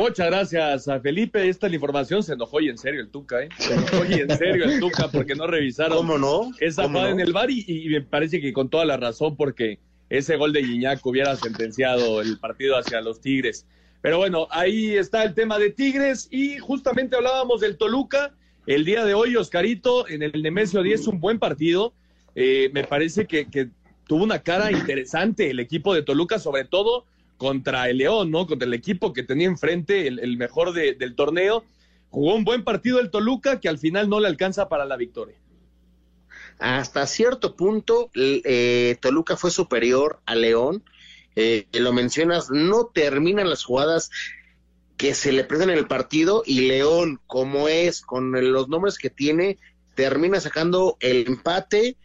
Muchas 0.00 0.28
gracias 0.28 0.88
a 0.88 0.98
Felipe. 0.98 1.46
Esta 1.46 1.66
es 1.66 1.72
la 1.72 1.76
información. 1.76 2.22
Se 2.22 2.32
enojó 2.32 2.58
y 2.62 2.70
en 2.70 2.78
serio 2.78 3.02
el 3.02 3.10
Tuca, 3.10 3.42
¿eh? 3.42 3.50
Se 3.58 3.74
enojó 3.74 4.02
y 4.06 4.14
en 4.14 4.34
serio 4.34 4.64
el 4.64 4.80
Tuca 4.80 5.08
porque 5.08 5.34
no 5.34 5.46
revisaron 5.46 5.98
¿Cómo 5.98 6.16
no? 6.16 6.50
esa 6.58 6.84
¿Cómo 6.84 6.94
jugada 6.94 7.14
no? 7.14 7.20
en 7.20 7.26
el 7.26 7.34
bar 7.34 7.50
y, 7.50 7.66
y, 7.66 7.86
me 7.90 8.00
parece 8.00 8.40
que 8.40 8.54
con 8.54 8.70
toda 8.70 8.86
la 8.86 8.96
razón 8.96 9.36
porque 9.36 9.78
ese 10.08 10.36
gol 10.36 10.54
de 10.54 10.62
Guiñac 10.62 11.04
hubiera 11.04 11.36
sentenciado 11.36 12.22
el 12.22 12.38
partido 12.38 12.78
hacia 12.78 13.02
los 13.02 13.20
Tigres. 13.20 13.66
Pero 14.00 14.16
bueno, 14.16 14.48
ahí 14.52 14.96
está 14.96 15.22
el 15.22 15.34
tema 15.34 15.58
de 15.58 15.68
Tigres 15.68 16.28
y 16.30 16.56
justamente 16.56 17.16
hablábamos 17.16 17.60
del 17.60 17.76
Toluca. 17.76 18.32
El 18.66 18.86
día 18.86 19.04
de 19.04 19.12
hoy, 19.12 19.36
Oscarito, 19.36 20.08
en 20.08 20.22
el 20.22 20.42
Nemesio 20.42 20.82
10, 20.82 21.08
un 21.08 21.20
buen 21.20 21.38
partido. 21.38 21.92
Eh, 22.34 22.70
me 22.72 22.84
parece 22.84 23.26
que, 23.26 23.50
que 23.50 23.68
tuvo 24.06 24.24
una 24.24 24.38
cara 24.38 24.72
interesante 24.72 25.50
el 25.50 25.60
equipo 25.60 25.92
de 25.92 26.00
Toluca, 26.00 26.38
sobre 26.38 26.64
todo 26.64 27.04
contra 27.40 27.88
el 27.88 27.96
León, 27.96 28.30
¿no? 28.30 28.46
Contra 28.46 28.66
el 28.66 28.74
equipo 28.74 29.14
que 29.14 29.22
tenía 29.22 29.46
enfrente, 29.46 30.06
el, 30.06 30.36
mejor 30.36 30.74
de, 30.74 30.92
del 30.92 31.14
torneo. 31.14 31.64
Jugó 32.10 32.34
un 32.34 32.44
buen 32.44 32.64
partido 32.64 33.00
el 33.00 33.10
Toluca 33.10 33.60
que 33.60 33.70
al 33.70 33.78
final 33.78 34.10
no 34.10 34.20
le 34.20 34.28
alcanza 34.28 34.68
para 34.68 34.84
la 34.84 34.98
victoria. 34.98 35.36
Hasta 36.58 37.06
cierto 37.06 37.56
punto, 37.56 38.10
eh, 38.14 38.98
Toluca 39.00 39.38
fue 39.38 39.50
superior 39.50 40.20
a 40.26 40.34
León. 40.34 40.84
Eh, 41.34 41.66
lo 41.72 41.94
mencionas, 41.94 42.50
no 42.50 42.90
terminan 42.92 43.48
las 43.48 43.64
jugadas 43.64 44.10
que 44.98 45.14
se 45.14 45.32
le 45.32 45.44
presentan 45.44 45.78
en 45.78 45.78
el 45.78 45.86
partido 45.86 46.42
y 46.44 46.68
León, 46.68 47.22
como 47.26 47.68
es, 47.68 48.02
con 48.02 48.32
los 48.52 48.68
nombres 48.68 48.98
que 48.98 49.08
tiene, 49.08 49.56
termina 49.94 50.40
sacando 50.40 50.98
el 51.00 51.26
empate 51.26 51.96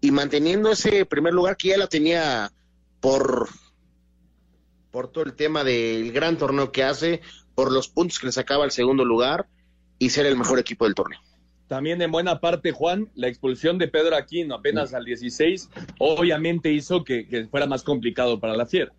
y 0.00 0.12
manteniendo 0.12 0.70
ese 0.70 1.04
primer 1.04 1.34
lugar 1.34 1.56
que 1.56 1.70
ya 1.70 1.78
la 1.78 1.88
tenía 1.88 2.52
por 3.00 3.48
por 4.92 5.10
todo 5.10 5.24
el 5.24 5.34
tema 5.34 5.64
del 5.64 6.12
gran 6.12 6.36
torneo 6.38 6.70
que 6.70 6.84
hace, 6.84 7.20
por 7.56 7.72
los 7.72 7.88
puntos 7.88 8.20
que 8.20 8.26
le 8.26 8.32
sacaba 8.32 8.62
al 8.62 8.70
segundo 8.70 9.04
lugar 9.04 9.46
y 9.98 10.10
ser 10.10 10.26
el 10.26 10.36
mejor 10.36 10.60
equipo 10.60 10.84
del 10.84 10.94
torneo. 10.94 11.18
también 11.66 12.00
en 12.02 12.12
buena 12.12 12.38
parte, 12.38 12.70
Juan, 12.70 13.10
la 13.14 13.28
expulsión 13.28 13.78
de 13.78 13.88
Pedro 13.88 14.14
Aquino 14.14 14.54
apenas 14.54 14.92
al 14.92 15.04
16, 15.04 15.70
obviamente 15.98 16.70
hizo 16.70 17.02
que, 17.02 17.26
que 17.26 17.46
fuera 17.46 17.66
más 17.66 17.82
complicado 17.82 18.38
para 18.38 18.54
la 18.54 18.66
Fiera. 18.66 18.92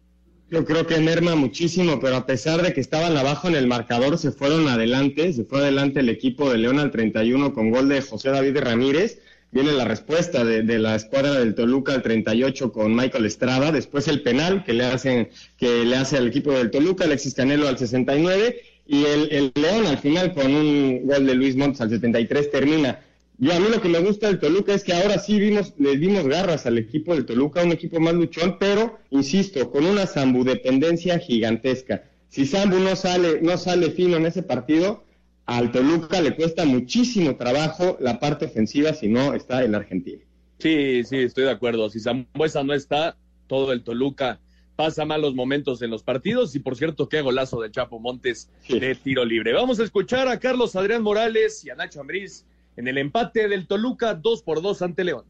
Yo 0.50 0.66
creo 0.66 0.86
que 0.86 1.00
merma 1.00 1.36
muchísimo, 1.36 2.00
pero 2.00 2.16
a 2.16 2.26
pesar 2.26 2.62
de 2.62 2.74
que 2.74 2.82
estaban 2.82 3.16
abajo 3.18 3.48
en 3.48 3.56
el 3.56 3.68
marcador, 3.68 4.18
se 4.18 4.32
fueron 4.32 4.68
adelante, 4.68 5.34
se 5.34 5.46
fue 5.46 5.60
adelante 5.60 6.02
el 6.02 6.10
equipo 6.10 6.52
de 6.52 6.58
León 6.58 6.80
al 6.80 6.92
31 6.92 7.54
con 7.54 7.72
gol 7.72 7.90
de 7.90 8.02
José 8.02 8.30
David 8.30 8.58
Ramírez. 8.58 9.20
Viene 9.54 9.72
la 9.72 9.86
respuesta 9.86 10.44
de, 10.44 10.64
de 10.64 10.80
la 10.80 10.96
escuadra 10.96 11.36
del 11.40 11.54
Toluca 11.54 11.94
al 11.94 12.02
38 12.02 12.72
con 12.72 12.96
Michael 12.96 13.26
Estrada, 13.26 13.72
después 13.72 14.08
el 14.08 14.24
penal 14.24 14.64
que 14.64 14.74
le 14.74 14.86
hacen, 14.86 15.30
que 15.58 15.86
le 15.86 15.96
hace 15.96 16.18
al 16.18 16.28
equipo 16.28 16.52
del 16.52 16.72
Toluca, 16.72 17.06
Alexis 17.06 17.36
Canelo 17.36 17.68
al 17.68 17.78
69 17.78 18.62
y 18.88 19.06
el, 19.06 19.32
el 19.32 19.52
León 19.54 19.86
al 19.86 20.00
final 20.00 20.34
con 20.34 20.54
un 20.54 21.06
gol 21.06 21.28
de 21.28 21.36
Luis 21.36 21.56
Montes 21.56 21.82
al 21.82 21.92
73 21.92 22.50
termina. 22.50 23.00
Y 23.40 23.52
a 23.52 23.60
mí 23.60 23.68
lo 23.70 23.82
que 23.82 23.90
me 23.90 24.00
gusta 24.00 24.28
del 24.28 24.40
Toluca 24.40 24.74
es 24.74 24.84
que 24.84 24.94
ahora 24.94 25.20
sí 25.20 25.40
vimos, 25.40 25.74
le 25.78 25.98
dimos 25.98 26.28
garras 26.28 26.66
al 26.66 26.78
equipo 26.78 27.14
del 27.14 27.26
Toluca, 27.26 27.64
un 27.64 27.72
equipo 27.72 28.00
más 28.00 28.14
luchón, 28.14 28.58
pero, 28.60 29.00
insisto, 29.10 29.70
con 29.72 29.86
una 29.86 30.06
dependencia 30.06 31.20
gigantesca. 31.20 32.04
Si 32.30 32.46
Zambu 32.46 32.80
no 32.80 32.96
sale, 32.96 33.42
no 33.42 33.58
sale 33.58 33.92
fino 33.92 34.18
en 34.18 34.26
ese 34.26 34.44
partido, 34.44 35.03
al 35.46 35.72
Toluca 35.72 36.22
le 36.22 36.36
cuesta 36.36 36.66
muchísimo 36.66 37.36
trabajo 37.36 37.98
la 38.00 38.20
parte 38.20 38.46
ofensiva 38.46 38.94
si 38.94 39.08
no 39.08 39.34
está 39.34 39.64
el 39.64 39.76
argentino. 39.76 40.22
Sí, 40.60 41.04
sí, 41.04 41.18
estoy 41.18 41.44
de 41.46 41.52
acuerdo. 41.52 41.90
Si 41.90 42.00
Zambuesa 42.00 42.64
no 42.64 42.74
está, 42.74 43.18
todo 43.48 43.74
el 43.74 43.84
Toluca 43.84 44.40
pasa 44.76 45.06
malos 45.06 45.36
momentos 45.36 45.82
en 45.82 45.92
los 45.92 46.04
partidos. 46.04 46.56
Y 46.56 46.60
por 46.60 46.76
cierto, 46.76 47.10
qué 47.10 47.22
golazo 47.22 47.62
de 47.62 47.72
Chapo 47.72 48.00
Montes 48.00 48.50
de 48.70 48.96
tiro 48.96 49.26
libre. 49.26 49.54
Vamos 49.54 49.80
a 49.80 49.84
escuchar 49.84 50.28
a 50.28 50.40
Carlos 50.40 50.76
Adrián 50.76 51.04
Morales 51.04 51.64
y 51.66 51.70
a 51.70 51.76
Nacho 51.76 52.02
Ambriz 52.02 52.46
en 52.78 52.88
el 52.88 52.98
empate 52.98 53.48
del 53.48 53.68
Toluca 53.68 54.16
2 54.16 54.42
por 54.44 54.62
2 54.62 54.82
ante 54.82 55.04
León. 55.04 55.26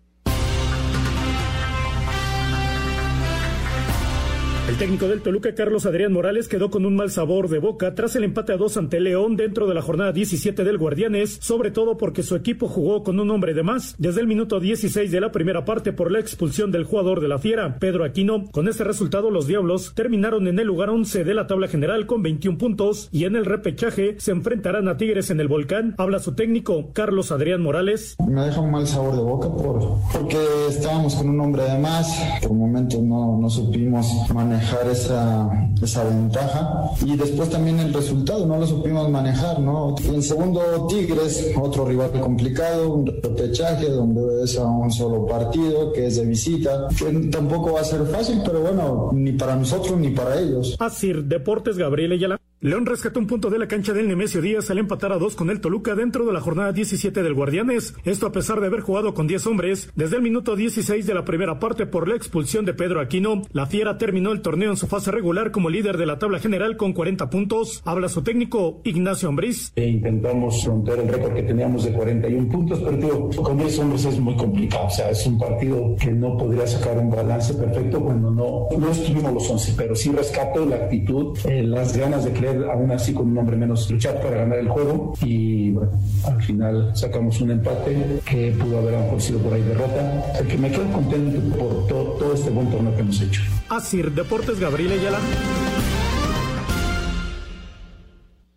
El 4.74 4.80
técnico 4.80 5.08
del 5.08 5.22
Toluca, 5.22 5.54
Carlos 5.54 5.86
Adrián 5.86 6.12
Morales, 6.12 6.48
quedó 6.48 6.72
con 6.72 6.88
un 6.88 6.96
mal 6.96 7.12
sabor 7.12 7.48
de 7.48 7.60
boca 7.60 7.94
tras 7.94 8.16
el 8.16 8.24
empate 8.24 8.54
a 8.54 8.58
dos 8.58 8.76
ante 8.76 9.00
León 9.00 9.36
dentro 9.36 9.68
de 9.68 9.76
la 9.76 9.84
jornada 9.84 10.12
17 10.12 10.64
del 10.64 10.80
Guardianes, 10.80 11.38
sobre 11.44 11.70
todo 11.70 11.96
porque 11.96 12.24
su 12.24 12.36
equipo 12.36 12.68
jugó 12.68 13.04
con 13.04 13.20
un 13.20 13.30
hombre 13.30 13.54
de 13.54 13.62
más 13.62 13.94
desde 14.00 14.22
el 14.22 14.26
minuto 14.26 14.60
16 14.60 15.12
de 15.12 15.22
la 15.22 15.32
primera 15.32 15.64
parte 15.64 15.94
por 15.94 16.12
la 16.12 16.20
expulsión 16.20 16.72
del 16.72 16.86
jugador 16.86 17.22
de 17.22 17.28
la 17.28 17.38
Fiera, 17.38 17.78
Pedro 17.78 18.04
Aquino. 18.04 18.46
Con 18.50 18.68
este 18.68 18.84
resultado, 18.84 19.30
los 19.30 19.46
Diablos 19.46 19.92
terminaron 19.94 20.48
en 20.48 20.58
el 20.58 20.66
lugar 20.66 20.90
11 20.90 21.24
de 21.24 21.34
la 21.36 21.46
tabla 21.46 21.68
general 21.68 22.08
con 22.08 22.24
21 22.24 22.58
puntos 22.58 23.10
y 23.12 23.26
en 23.26 23.36
el 23.36 23.46
repechaje 23.46 24.16
se 24.18 24.32
enfrentarán 24.32 24.88
a 24.88 24.98
Tigres 24.98 25.30
en 25.30 25.40
el 25.40 25.50
Volcán. 25.50 25.94
Habla 26.00 26.18
su 26.18 26.34
técnico, 26.34 26.90
Carlos 26.94 27.32
Adrián 27.32 27.62
Morales. 27.62 28.16
Me 28.28 28.42
deja 28.42 28.60
un 28.60 28.72
mal 28.72 28.88
sabor 28.88 29.16
de 29.16 29.22
boca 29.22 29.50
por, 29.50 30.00
porque 30.12 30.40
estábamos 30.68 31.14
con 31.14 31.30
un 31.30 31.40
hombre 31.42 31.62
de 31.62 31.78
más. 31.78 32.12
Por 32.42 32.54
momentos 32.54 33.00
no, 33.04 33.38
no 33.40 33.48
supimos 33.52 34.08
manejar 34.34 34.63
manejar 34.64 34.88
esa, 34.90 35.50
esa 35.82 36.04
ventaja 36.06 36.92
y 37.06 37.16
después 37.18 37.50
también 37.50 37.80
el 37.80 37.94
resultado, 37.94 38.46
no 38.46 38.58
lo 38.58 38.66
supimos 38.66 39.10
manejar, 39.10 39.60
¿no? 39.60 39.96
En 40.06 40.22
segundo, 40.24 40.88
Tigres, 40.88 41.52
otro 41.60 41.86
rival 41.86 42.12
complicado, 42.12 42.94
un 42.94 43.06
repechaje 43.06 43.90
donde 43.90 44.44
es 44.44 44.58
a 44.58 44.66
un 44.66 44.92
solo 44.92 45.26
partido, 45.26 45.92
que 45.92 46.08
es 46.08 46.16
de 46.16 46.26
visita, 46.26 46.88
que 46.98 47.12
tampoco 47.30 47.74
va 47.74 47.82
a 47.82 47.84
ser 47.84 48.06
fácil, 48.06 48.42
pero 48.46 48.62
bueno, 48.62 49.10
ni 49.14 49.34
para 49.34 49.56
nosotros 49.56 49.98
ni 49.98 50.12
para 50.12 50.40
ellos. 50.40 50.76
Así, 50.80 51.12
Deportes 51.14 51.78
Gabriel 51.78 52.14
Ayala. 52.14 52.43
León 52.64 52.86
rescató 52.86 53.20
un 53.20 53.28
punto 53.28 53.50
de 53.50 53.60
la 53.60 53.68
cancha 53.68 53.92
del 53.92 54.08
Nemesio 54.08 54.42
Díaz 54.42 54.72
al 54.72 54.78
empatar 54.78 55.12
a 55.12 55.18
dos 55.18 55.36
con 55.36 55.50
el 55.50 55.60
Toluca 55.60 55.96
dentro 55.96 56.26
de 56.26 56.32
la 56.32 56.40
jornada 56.40 56.72
17 56.72 57.22
del 57.22 57.34
Guardianes. 57.34 57.94
Esto 58.06 58.26
a 58.26 58.32
pesar 58.32 58.62
de 58.62 58.68
haber 58.68 58.80
jugado 58.80 59.14
con 59.14 59.28
10 59.28 59.48
hombres 59.48 59.92
desde 59.98 60.16
el 60.16 60.22
minuto 60.22 60.56
16 60.56 61.06
de 61.06 61.14
la 61.14 61.26
primera 61.26 61.60
parte 61.60 61.86
por 61.86 62.08
la 62.08 62.16
expulsión 62.16 62.64
de 62.64 62.74
Pedro 62.74 63.02
Aquino. 63.02 63.42
La 63.52 63.66
Fiera 63.66 63.98
terminó 63.98 64.32
el 64.32 64.40
torneo 64.40 64.70
en 64.72 64.78
su 64.78 64.88
fase 64.88 65.12
regular 65.12 65.52
como 65.52 65.70
líder 65.70 65.98
de 65.98 66.06
la 66.06 66.20
tabla 66.20 66.40
general 66.40 66.78
con 66.78 66.94
40 66.94 67.30
puntos. 67.30 67.82
Habla 67.84 68.08
su 68.08 68.24
técnico 68.24 68.80
Ignacio 68.86 69.28
Ambriz. 69.28 69.74
E 69.76 69.86
intentamos 69.86 70.64
romper 70.64 71.00
el 71.00 71.10
récord 71.10 71.34
que 71.34 71.44
teníamos 71.44 71.84
de 71.84 71.92
41 71.92 72.48
puntos, 72.48 72.80
pero 72.80 73.30
con 73.44 73.58
10 73.58 73.80
hombres 73.80 74.06
es 74.06 74.18
muy 74.22 74.38
complicado. 74.38 74.86
O 74.86 74.90
sea, 74.90 75.10
es 75.10 75.28
un 75.28 75.38
partido 75.38 75.98
que 76.00 76.14
no 76.14 76.38
podría 76.38 76.66
sacar 76.66 76.98
un 76.98 77.10
balance 77.10 77.54
perfecto 77.56 78.00
cuando 78.00 78.32
no, 78.32 78.70
no 78.80 78.90
estuvimos 78.90 79.34
los 79.34 79.50
11, 79.50 79.74
pero 79.76 79.94
sí 79.98 80.14
rescato 80.14 80.66
la 80.66 80.78
actitud, 80.78 81.38
eh, 81.44 81.62
las 81.62 81.98
ganas 81.98 82.24
de 82.24 82.32
creer 82.32 82.53
aún 82.70 82.92
así 82.92 83.14
con 83.14 83.30
un 83.30 83.38
hombre 83.38 83.56
menos 83.56 83.90
luchar 83.90 84.22
para 84.22 84.38
ganar 84.38 84.60
el 84.60 84.70
juego 84.70 85.14
y 85.22 85.72
bueno, 85.72 85.92
al 86.26 86.42
final 86.42 86.96
sacamos 86.96 87.40
un 87.42 87.52
empate 87.52 88.20
que 88.26 88.52
pudo 88.52 88.80
haber 88.80 88.96
a 88.96 89.20
sido 89.20 89.40
por 89.40 89.54
ahí 89.54 89.62
derrota. 89.62 90.24
O 90.40 90.48
que 90.48 90.58
me 90.58 90.72
quedo 90.72 90.92
contento 90.92 91.58
por 91.58 91.88
todo 91.88 92.34
este 92.34 92.50
buen 92.50 92.70
torneo 92.70 92.96
que 92.96 93.02
hemos 93.02 93.22
hecho. 93.22 93.42
Así, 93.70 94.02
Deportes 94.02 94.60
Gabriel 94.60 94.94
Ayala. 94.94 95.20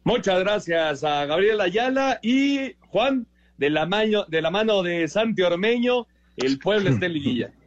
Muchas 0.04 0.38
gracias 0.38 1.02
a 1.02 1.26
Gabriel 1.26 1.60
Ayala 1.60 2.20
y 2.22 2.74
Juan, 2.88 3.26
de 3.58 3.70
la, 3.70 3.86
mano, 3.86 4.24
de 4.28 4.40
la 4.40 4.50
mano 4.50 4.82
de 4.82 5.08
Santi 5.08 5.42
Ormeño, 5.42 6.06
el 6.36 6.58
pueblo 6.58 6.90
está 6.90 7.06
en 7.06 7.12
liguilla. 7.12 7.50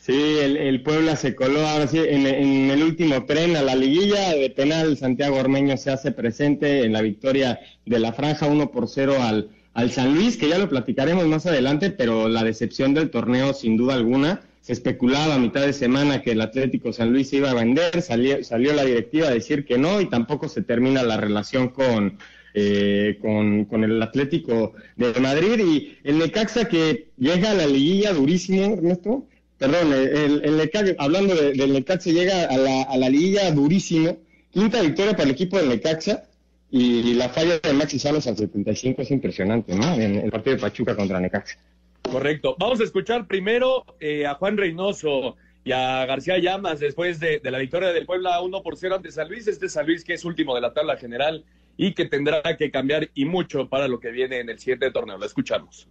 Sí, 0.00 0.14
el, 0.14 0.56
el, 0.56 0.82
Puebla 0.82 1.14
se 1.14 1.34
coló 1.34 1.60
ahora 1.60 1.86
sí 1.86 1.98
en, 1.98 2.26
el 2.26 2.82
último 2.82 3.26
tren 3.26 3.54
a 3.54 3.62
la 3.62 3.74
liguilla 3.76 4.30
de 4.30 4.48
penal. 4.48 4.96
Santiago 4.96 5.36
Ormeño 5.36 5.76
se 5.76 5.90
hace 5.90 6.10
presente 6.10 6.84
en 6.84 6.94
la 6.94 7.02
victoria 7.02 7.60
de 7.84 7.98
la 7.98 8.14
franja 8.14 8.46
1 8.46 8.70
por 8.70 8.88
0 8.88 9.16
al, 9.20 9.50
al 9.74 9.90
San 9.90 10.14
Luis, 10.14 10.38
que 10.38 10.48
ya 10.48 10.56
lo 10.56 10.70
platicaremos 10.70 11.26
más 11.26 11.44
adelante, 11.44 11.90
pero 11.90 12.30
la 12.30 12.42
decepción 12.42 12.94
del 12.94 13.10
torneo 13.10 13.52
sin 13.52 13.76
duda 13.76 13.92
alguna. 13.92 14.40
Se 14.62 14.72
especulaba 14.72 15.34
a 15.34 15.38
mitad 15.38 15.66
de 15.66 15.74
semana 15.74 16.22
que 16.22 16.32
el 16.32 16.40
Atlético 16.40 16.94
San 16.94 17.12
Luis 17.12 17.28
se 17.28 17.36
iba 17.36 17.50
a 17.50 17.54
vender, 17.54 18.00
salió, 18.00 18.42
salió 18.42 18.72
la 18.72 18.86
directiva 18.86 19.28
a 19.28 19.34
decir 19.34 19.66
que 19.66 19.76
no 19.76 20.00
y 20.00 20.06
tampoco 20.06 20.48
se 20.48 20.62
termina 20.62 21.02
la 21.02 21.18
relación 21.18 21.68
con, 21.68 22.16
eh, 22.54 23.18
con, 23.20 23.66
con, 23.66 23.84
el 23.84 24.02
Atlético 24.02 24.72
de 24.96 25.12
Madrid 25.20 25.60
y 25.62 25.98
el 26.04 26.18
Necaxa 26.18 26.68
que 26.68 27.08
llega 27.18 27.50
a 27.50 27.54
la 27.54 27.66
liguilla 27.66 28.14
durísimo, 28.14 28.72
Ernesto, 28.74 29.26
perdón, 29.60 29.92
el, 29.92 30.42
el 30.42 30.96
hablando 30.98 31.34
del 31.34 31.72
Necaxa, 31.74 32.10
llega 32.10 32.46
a 32.46 32.56
la, 32.56 32.82
a 32.82 32.96
la 32.96 33.10
liguilla 33.10 33.50
durísimo. 33.52 34.18
Quinta 34.50 34.80
victoria 34.80 35.12
para 35.12 35.24
el 35.24 35.30
equipo 35.32 35.58
del 35.58 35.68
Necaxa 35.68 36.24
y 36.70 37.14
la 37.14 37.28
falla 37.28 37.58
de 37.58 37.72
Maxi 37.74 37.98
Salas 37.98 38.26
al 38.26 38.38
75 38.38 39.02
es 39.02 39.10
impresionante, 39.10 39.74
¿no? 39.74 39.94
En 39.94 40.16
el 40.16 40.30
partido 40.30 40.56
de 40.56 40.62
Pachuca 40.62 40.96
contra 40.96 41.20
Necaxa. 41.20 41.58
Correcto. 42.02 42.56
Vamos 42.58 42.80
a 42.80 42.84
escuchar 42.84 43.26
primero 43.26 43.84
eh, 44.00 44.26
a 44.26 44.34
Juan 44.34 44.56
Reynoso 44.56 45.36
y 45.62 45.72
a 45.72 46.06
García 46.06 46.38
Llamas 46.38 46.80
después 46.80 47.20
de, 47.20 47.38
de, 47.40 47.50
la 47.50 47.58
victoria 47.58 47.92
del 47.92 48.06
Puebla 48.06 48.40
1 48.40 48.62
por 48.62 48.78
0 48.78 48.96
ante 48.96 49.12
San 49.12 49.28
Luis. 49.28 49.46
Este 49.46 49.68
San 49.68 49.84
Luis 49.84 50.04
que 50.04 50.14
es 50.14 50.24
último 50.24 50.54
de 50.54 50.62
la 50.62 50.72
tabla 50.72 50.96
general 50.96 51.44
y 51.76 51.92
que 51.92 52.06
tendrá 52.06 52.42
que 52.56 52.70
cambiar 52.70 53.10
y 53.14 53.26
mucho 53.26 53.68
para 53.68 53.88
lo 53.88 54.00
que 54.00 54.10
viene 54.10 54.40
en 54.40 54.48
el 54.48 54.58
siguiente 54.58 54.90
torneo. 54.90 55.18
Lo 55.18 55.26
escuchamos. 55.26 55.86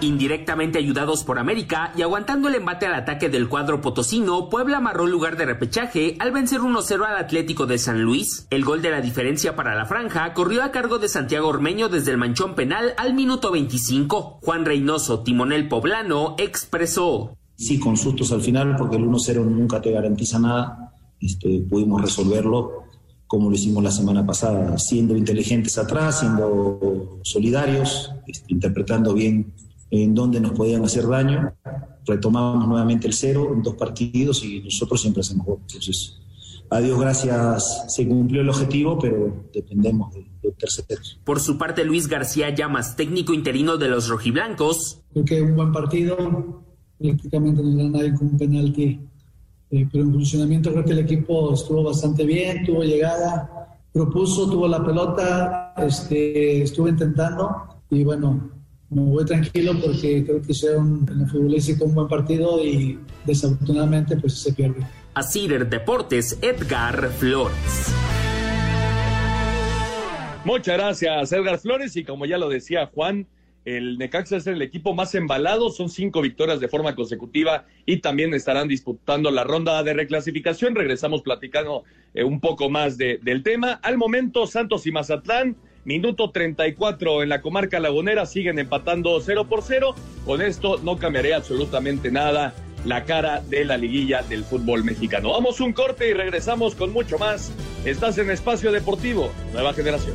Indirectamente 0.00 0.78
ayudados 0.78 1.24
por 1.24 1.40
América 1.40 1.92
y 1.96 2.02
aguantando 2.02 2.48
el 2.48 2.54
embate 2.54 2.86
al 2.86 2.94
ataque 2.94 3.28
del 3.28 3.48
cuadro 3.48 3.80
potosino, 3.80 4.48
Puebla 4.48 4.76
amarró 4.76 5.08
lugar 5.08 5.36
de 5.36 5.44
repechaje 5.44 6.14
al 6.20 6.30
vencer 6.30 6.60
1-0 6.60 7.04
al 7.04 7.16
Atlético 7.16 7.66
de 7.66 7.78
San 7.78 8.02
Luis. 8.02 8.46
El 8.50 8.64
gol 8.64 8.80
de 8.80 8.92
la 8.92 9.00
diferencia 9.00 9.56
para 9.56 9.74
la 9.74 9.86
franja 9.86 10.34
corrió 10.34 10.62
a 10.62 10.70
cargo 10.70 11.00
de 11.00 11.08
Santiago 11.08 11.48
Ormeño 11.48 11.88
desde 11.88 12.12
el 12.12 12.16
manchón 12.16 12.54
penal 12.54 12.94
al 12.96 13.12
minuto 13.14 13.50
25. 13.50 14.38
Juan 14.40 14.64
Reynoso, 14.64 15.24
timonel 15.24 15.66
poblano, 15.66 16.36
expresó. 16.38 17.36
Sí, 17.56 17.80
con 17.80 17.96
sustos 17.96 18.30
al 18.30 18.40
final, 18.40 18.76
porque 18.76 18.96
el 18.96 19.04
1-0 19.04 19.44
nunca 19.44 19.80
te 19.80 19.90
garantiza 19.90 20.38
nada. 20.38 20.94
Este, 21.20 21.64
pudimos 21.68 22.00
resolverlo 22.00 22.84
como 23.26 23.50
lo 23.50 23.56
hicimos 23.56 23.82
la 23.82 23.90
semana 23.90 24.24
pasada, 24.24 24.78
siendo 24.78 25.14
inteligentes 25.14 25.76
atrás, 25.76 26.20
siendo 26.20 27.18
solidarios, 27.22 28.10
este, 28.26 28.54
interpretando 28.54 29.12
bien 29.12 29.52
en 29.90 30.14
donde 30.14 30.40
nos 30.40 30.52
podían 30.52 30.84
hacer 30.84 31.06
daño. 31.06 31.54
Retomamos 32.06 32.66
nuevamente 32.66 33.06
el 33.06 33.12
cero 33.12 33.50
en 33.52 33.62
dos 33.62 33.74
partidos 33.74 34.44
y 34.44 34.60
nosotros 34.60 35.00
siempre 35.00 35.20
hacemos 35.20 35.46
gol. 35.46 35.58
Entonces, 35.66 36.18
a 36.70 36.80
Dios 36.80 37.00
gracias, 37.00 37.94
se 37.94 38.06
cumplió 38.06 38.42
el 38.42 38.48
objetivo, 38.48 38.98
pero 38.98 39.44
dependemos 39.52 40.12
de, 40.14 40.26
de, 40.42 40.52
terceros. 40.52 41.18
Por 41.24 41.40
su 41.40 41.56
parte, 41.56 41.84
Luis 41.84 42.08
García 42.08 42.54
Llamas, 42.54 42.96
técnico 42.96 43.32
interino 43.32 43.78
de 43.78 43.88
los 43.88 44.08
rojiblancos. 44.08 45.00
Creo 45.12 45.24
que 45.24 45.42
un 45.42 45.56
buen 45.56 45.72
partido, 45.72 46.62
prácticamente 46.98 47.62
no 47.62 47.80
era 47.80 47.88
nadie 47.88 48.14
con 48.14 48.28
un 48.28 48.38
penalti, 48.38 49.00
eh, 49.70 49.88
pero 49.90 50.04
en 50.04 50.12
funcionamiento 50.12 50.70
creo 50.72 50.84
que 50.84 50.92
el 50.92 50.98
equipo 51.00 51.54
estuvo 51.54 51.84
bastante 51.84 52.24
bien, 52.24 52.64
tuvo 52.64 52.82
llegada, 52.82 53.78
propuso, 53.92 54.50
tuvo 54.50 54.68
la 54.68 54.84
pelota, 54.84 55.74
este, 55.76 56.62
estuvo 56.62 56.88
intentando 56.88 57.50
y 57.90 58.04
bueno, 58.04 58.50
me 58.90 59.02
voy 59.02 59.24
tranquilo 59.24 59.72
porque 59.80 60.24
creo 60.24 60.40
que 60.40 60.52
hicieron 60.52 61.06
en 61.10 61.20
el 61.20 61.26
futbolístico 61.28 61.84
un 61.84 61.94
buen 61.94 62.08
partido 62.08 62.64
y 62.64 62.98
desafortunadamente 63.26 64.16
pues 64.16 64.38
se 64.38 64.52
pierde. 64.52 64.86
Así 65.14 65.48
Deportes, 65.48 66.38
Edgar 66.42 67.10
Flores. 67.18 67.94
Muchas 70.44 70.78
gracias, 70.78 71.32
Edgar 71.32 71.58
Flores. 71.58 71.96
Y 71.96 72.04
como 72.04 72.24
ya 72.24 72.38
lo 72.38 72.48
decía 72.48 72.86
Juan, 72.86 73.26
el 73.64 73.98
Necaxa 73.98 74.36
es 74.36 74.46
el 74.46 74.62
equipo 74.62 74.94
más 74.94 75.14
embalado, 75.14 75.68
son 75.70 75.90
cinco 75.90 76.22
victorias 76.22 76.58
de 76.58 76.68
forma 76.68 76.94
consecutiva 76.94 77.66
y 77.84 77.98
también 77.98 78.32
estarán 78.32 78.68
disputando 78.68 79.30
la 79.30 79.44
ronda 79.44 79.82
de 79.82 79.92
reclasificación. 79.92 80.74
Regresamos 80.74 81.20
platicando 81.20 81.84
eh, 82.14 82.24
un 82.24 82.40
poco 82.40 82.70
más 82.70 82.96
de, 82.96 83.18
del 83.22 83.42
tema. 83.42 83.72
Al 83.82 83.98
momento, 83.98 84.46
Santos 84.46 84.86
y 84.86 84.92
Mazatlán, 84.92 85.56
minuto 85.84 86.30
34 86.30 87.22
en 87.22 87.28
la 87.28 87.40
comarca 87.40 87.80
lagunera, 87.80 88.26
siguen 88.26 88.58
empatando 88.58 89.20
0 89.20 89.46
por 89.48 89.62
0. 89.62 89.94
Con 90.24 90.42
esto 90.42 90.78
no 90.82 90.98
cambiaría 90.98 91.36
absolutamente 91.36 92.10
nada 92.10 92.54
la 92.84 93.04
cara 93.04 93.40
de 93.40 93.64
la 93.64 93.76
liguilla 93.76 94.22
del 94.22 94.44
fútbol 94.44 94.84
mexicano. 94.84 95.32
Vamos 95.32 95.60
un 95.60 95.72
corte 95.72 96.08
y 96.08 96.12
regresamos 96.12 96.74
con 96.74 96.92
mucho 96.92 97.18
más. 97.18 97.52
Estás 97.84 98.18
en 98.18 98.30
Espacio 98.30 98.72
Deportivo, 98.72 99.30
Nueva 99.52 99.72
Generación. 99.74 100.14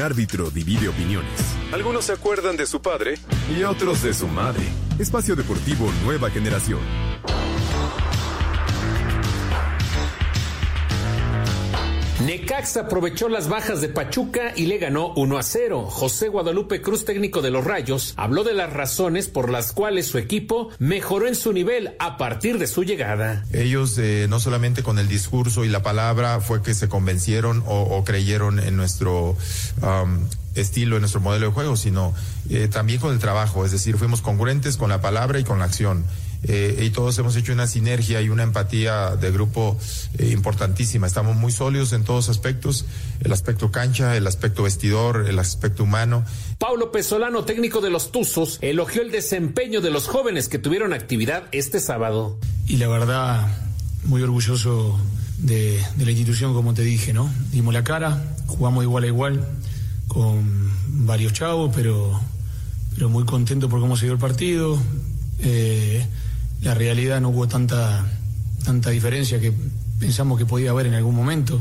Un 0.00 0.06
árbitro 0.06 0.50
divide 0.50 0.88
opiniones. 0.88 1.54
Algunos 1.74 2.06
se 2.06 2.12
acuerdan 2.12 2.56
de 2.56 2.64
su 2.64 2.80
padre 2.80 3.18
y 3.54 3.64
otros 3.64 4.02
de 4.02 4.14
su 4.14 4.26
madre. 4.28 4.62
Espacio 4.98 5.36
Deportivo 5.36 5.92
Nueva 6.06 6.30
Generación. 6.30 6.80
Necaxa 12.26 12.82
aprovechó 12.82 13.30
las 13.30 13.48
bajas 13.48 13.80
de 13.80 13.88
Pachuca 13.88 14.52
y 14.54 14.66
le 14.66 14.76
ganó 14.76 15.14
1 15.14 15.38
a 15.38 15.42
0. 15.42 15.86
José 15.88 16.28
Guadalupe 16.28 16.82
Cruz, 16.82 17.06
técnico 17.06 17.40
de 17.40 17.50
los 17.50 17.64
Rayos, 17.64 18.12
habló 18.16 18.44
de 18.44 18.52
las 18.52 18.70
razones 18.70 19.28
por 19.28 19.48
las 19.48 19.72
cuales 19.72 20.06
su 20.06 20.18
equipo 20.18 20.68
mejoró 20.78 21.28
en 21.28 21.34
su 21.34 21.54
nivel 21.54 21.94
a 21.98 22.18
partir 22.18 22.58
de 22.58 22.66
su 22.66 22.84
llegada. 22.84 23.46
Ellos 23.54 23.96
eh, 23.96 24.26
no 24.28 24.38
solamente 24.38 24.82
con 24.82 24.98
el 24.98 25.08
discurso 25.08 25.64
y 25.64 25.70
la 25.70 25.82
palabra 25.82 26.40
fue 26.40 26.62
que 26.62 26.74
se 26.74 26.90
convencieron 26.90 27.64
o, 27.66 28.04
creyeron 28.04 28.58
en 28.58 28.76
nuestro 28.76 29.36
estilo, 30.54 30.96
en 30.96 31.02
nuestro 31.02 31.20
modelo 31.20 31.46
de 31.46 31.52
juego, 31.52 31.76
sino 31.76 32.12
eh, 32.50 32.68
también 32.68 33.00
con 33.00 33.12
el 33.12 33.18
trabajo, 33.18 33.64
es 33.64 33.72
decir, 33.72 33.96
fuimos 33.96 34.20
congruentes 34.20 34.76
con 34.76 34.90
la 34.90 35.00
palabra 35.00 35.38
y 35.38 35.44
con 35.44 35.58
la 35.58 35.64
acción. 35.64 36.04
Eh, 36.42 36.84
y 36.86 36.90
todos 36.90 37.18
hemos 37.18 37.36
hecho 37.36 37.52
una 37.52 37.66
sinergia 37.66 38.22
y 38.22 38.30
una 38.30 38.42
empatía 38.42 39.16
de 39.16 39.30
grupo 39.30 39.78
eh, 40.18 40.28
importantísima. 40.28 41.06
Estamos 41.06 41.36
muy 41.36 41.52
sólidos 41.52 41.92
en 41.92 42.04
todos 42.04 42.28
aspectos, 42.28 42.86
el 43.20 43.32
aspecto 43.32 43.70
cancha, 43.70 44.16
el 44.16 44.26
aspecto 44.26 44.62
vestidor, 44.62 45.26
el 45.28 45.38
aspecto 45.38 45.84
humano. 45.84 46.24
Paulo 46.58 46.92
Pesolano, 46.92 47.44
técnico 47.44 47.80
de 47.80 47.90
los 47.90 48.10
Tuzos, 48.10 48.58
elogió 48.62 49.02
el 49.02 49.10
desempeño 49.10 49.80
de 49.80 49.90
los 49.90 50.06
jóvenes 50.06 50.48
que 50.48 50.58
tuvieron 50.58 50.92
actividad 50.92 51.44
este 51.52 51.80
sábado. 51.80 52.38
Y 52.66 52.76
la 52.76 52.88
verdad, 52.88 53.46
muy 54.04 54.22
orgulloso 54.22 54.98
de, 55.38 55.82
de 55.96 56.04
la 56.04 56.10
institución, 56.10 56.54
como 56.54 56.72
te 56.74 56.82
dije, 56.82 57.12
¿no? 57.12 57.30
Dimos 57.50 57.74
la 57.74 57.84
cara, 57.84 58.34
jugamos 58.46 58.84
igual 58.84 59.04
a 59.04 59.06
igual 59.06 59.46
con 60.08 60.70
varios 61.06 61.32
chavos, 61.32 61.70
pero, 61.74 62.20
pero 62.94 63.08
muy 63.08 63.24
contento 63.24 63.68
por 63.68 63.80
cómo 63.80 63.96
se 63.96 64.06
dio 64.06 64.14
el 64.14 64.18
partido. 64.18 64.78
Eh, 65.40 66.06
la 66.62 66.74
realidad 66.74 67.20
no 67.20 67.30
hubo 67.30 67.48
tanta, 67.48 68.04
tanta 68.64 68.90
diferencia 68.90 69.40
que 69.40 69.52
pensamos 69.98 70.38
que 70.38 70.46
podía 70.46 70.70
haber 70.70 70.86
en 70.86 70.94
algún 70.94 71.14
momento. 71.14 71.60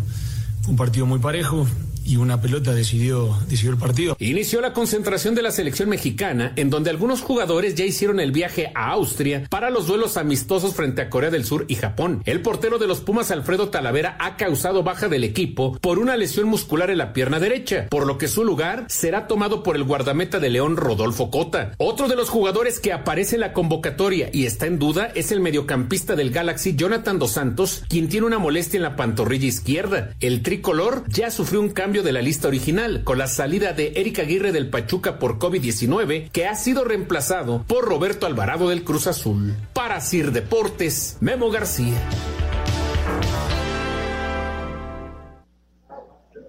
Fue 0.62 0.72
un 0.72 0.77
partido 0.77 1.06
muy 1.06 1.20
parejo 1.20 1.68
y 2.10 2.18
una 2.18 2.42
pelota 2.42 2.74
decidió, 2.74 3.38
decidió 3.48 3.72
el 3.72 3.78
partido. 3.78 4.18
Inició 4.20 4.62
la 4.62 4.74
concentración 4.74 5.36
de 5.36 5.44
la 5.44 5.51
selección 5.51 5.89
mexicana, 5.89 6.54
en 6.56 6.72
donde 6.72 6.89
algunos 6.89 7.22
jugadores 7.22 7.75
ya 7.75 7.86
hicieron 7.86 8.20
el 8.20 8.32
viaje 8.32 8.72
a 8.74 8.89
Austria 8.89 9.44
para 9.50 9.70
los 9.70 9.86
duelos 9.86 10.18
amistosos 10.18 10.74
frente 10.74 11.04
a 11.04 11.10
Corea 11.10 11.30
del 11.30 11.46
Sur 11.46 11.66
y 11.68 11.75
Japón. 11.75 12.24
El 12.25 12.42
portero 12.42 12.80
de 12.80 12.88
los 12.88 13.01
Pumas, 13.01 13.30
Alfredo 13.30 13.70
Talavera, 13.70 14.18
ha 14.20 14.38
causado 14.38 14.82
baja 14.82 15.08
del 15.08 15.24
equipo 15.24 15.78
por 15.80 16.00
una 16.00 16.18
lesión 16.18 16.48
muscular 16.48 16.89
en 16.89 16.98
la 16.98 17.13
pierna 17.13 17.39
derecha, 17.39 17.88
por 17.89 18.08
lo 18.08 18.18
que 18.18 18.28
su 18.28 18.44
lugar 18.44 18.86
será 18.88 19.28
tomado 19.28 19.62
por 19.62 19.76
el 19.76 19.84
guardameta 19.84 20.39
de 20.39 20.50
León, 20.50 20.78
Rodolfo 20.78 21.30
Cota. 21.30 21.74
Otro 21.78 22.08
de 22.08 22.15
los 22.15 22.30
jugadores 22.30 22.80
que 22.80 22.91
aparece 22.91 23.36
en 23.36 23.41
la 23.41 23.54
convocatoria 23.54 24.32
y 24.34 24.45
está 24.45 24.65
en 24.65 24.80
duda 24.80 25.12
es 25.13 25.32
el 25.32 25.41
mediocampista 25.41 26.15
del 26.15 26.32
Galaxy, 26.32 26.76
Jonathan 26.76 27.19
Dos 27.19 27.34
Santos, 27.34 27.84
quien 27.88 28.10
tiene 28.10 28.26
una 28.26 28.39
molestia 28.39 28.78
en 28.78 28.84
la 28.84 28.95
pantorrilla 28.95 29.48
izquierda. 29.48 30.15
El 30.19 30.41
tricolor 30.41 31.04
ya 31.08 31.30
sufrió 31.30 31.62
un 31.62 31.69
cambio 31.69 31.98
de 32.03 32.12
la 32.12 32.21
lista 32.21 32.47
original, 32.47 33.03
con 33.03 33.17
la 33.17 33.27
salida 33.27 33.73
de 33.73 33.93
Eric 33.95 34.19
Aguirre 34.19 34.51
del 34.51 34.69
Pachuca 34.69 35.19
por 35.19 35.39
COVID-19, 35.39 36.31
que 36.31 36.47
ha 36.47 36.55
sido 36.55 36.83
reemplazado 36.83 37.63
por 37.67 37.85
Roberto 37.85 38.25
Alvarado 38.25 38.69
del 38.69 38.83
Cruz 38.83 39.07
Azul. 39.07 39.55
Para 39.73 40.01
Sir 40.01 40.31
Deportes, 40.31 41.17
Memo 41.21 41.49
García. 41.49 41.97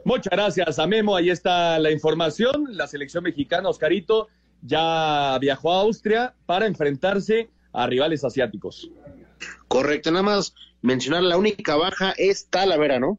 Muchas 0.04 0.30
gracias 0.30 0.78
a 0.78 0.86
Memo, 0.86 1.14
ahí 1.14 1.30
está 1.30 1.78
la 1.78 1.90
información. 1.90 2.64
La 2.70 2.86
selección 2.86 3.22
mexicana, 3.22 3.68
Oscarito, 3.68 4.28
ya 4.62 5.38
viajó 5.40 5.72
a 5.72 5.80
Austria 5.82 6.34
para 6.46 6.66
enfrentarse 6.66 7.50
a 7.72 7.86
rivales 7.86 8.24
asiáticos. 8.24 8.90
Correcto, 9.68 10.10
nada 10.10 10.22
más 10.22 10.54
mencionar 10.82 11.22
la 11.22 11.36
única 11.36 11.76
baja 11.76 12.12
es 12.16 12.46
Talavera, 12.48 12.98
¿no? 12.98 13.18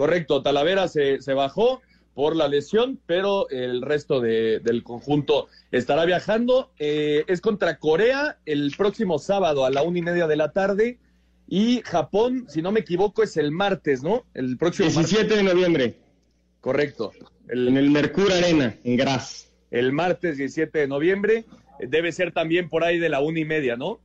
Correcto, 0.00 0.40
Talavera 0.40 0.88
se, 0.88 1.20
se 1.20 1.34
bajó 1.34 1.82
por 2.14 2.34
la 2.34 2.48
lesión, 2.48 2.98
pero 3.04 3.50
el 3.50 3.82
resto 3.82 4.22
de, 4.22 4.58
del 4.60 4.82
conjunto 4.82 5.48
estará 5.72 6.06
viajando. 6.06 6.70
Eh, 6.78 7.24
es 7.26 7.42
contra 7.42 7.78
Corea 7.78 8.38
el 8.46 8.72
próximo 8.78 9.18
sábado 9.18 9.66
a 9.66 9.70
la 9.70 9.82
una 9.82 9.98
y 9.98 10.00
media 10.00 10.26
de 10.26 10.36
la 10.36 10.52
tarde. 10.52 10.98
Y 11.46 11.82
Japón, 11.84 12.46
si 12.48 12.62
no 12.62 12.72
me 12.72 12.80
equivoco, 12.80 13.22
es 13.22 13.36
el 13.36 13.50
martes, 13.50 14.02
¿no? 14.02 14.24
El 14.32 14.56
próximo 14.56 14.88
17 14.88 15.20
martes. 15.20 15.36
de 15.36 15.42
noviembre. 15.42 15.98
Correcto. 16.62 17.12
El, 17.50 17.68
en 17.68 17.76
el 17.76 17.90
Mercur 17.90 18.32
Arena, 18.32 18.74
en 18.82 18.96
Graz. 18.96 19.50
El 19.70 19.92
martes 19.92 20.38
17 20.38 20.78
de 20.78 20.88
noviembre. 20.88 21.44
Debe 21.78 22.10
ser 22.12 22.32
también 22.32 22.70
por 22.70 22.84
ahí 22.84 22.98
de 22.98 23.10
la 23.10 23.20
una 23.20 23.40
y 23.40 23.44
media, 23.44 23.76
¿no? 23.76 24.00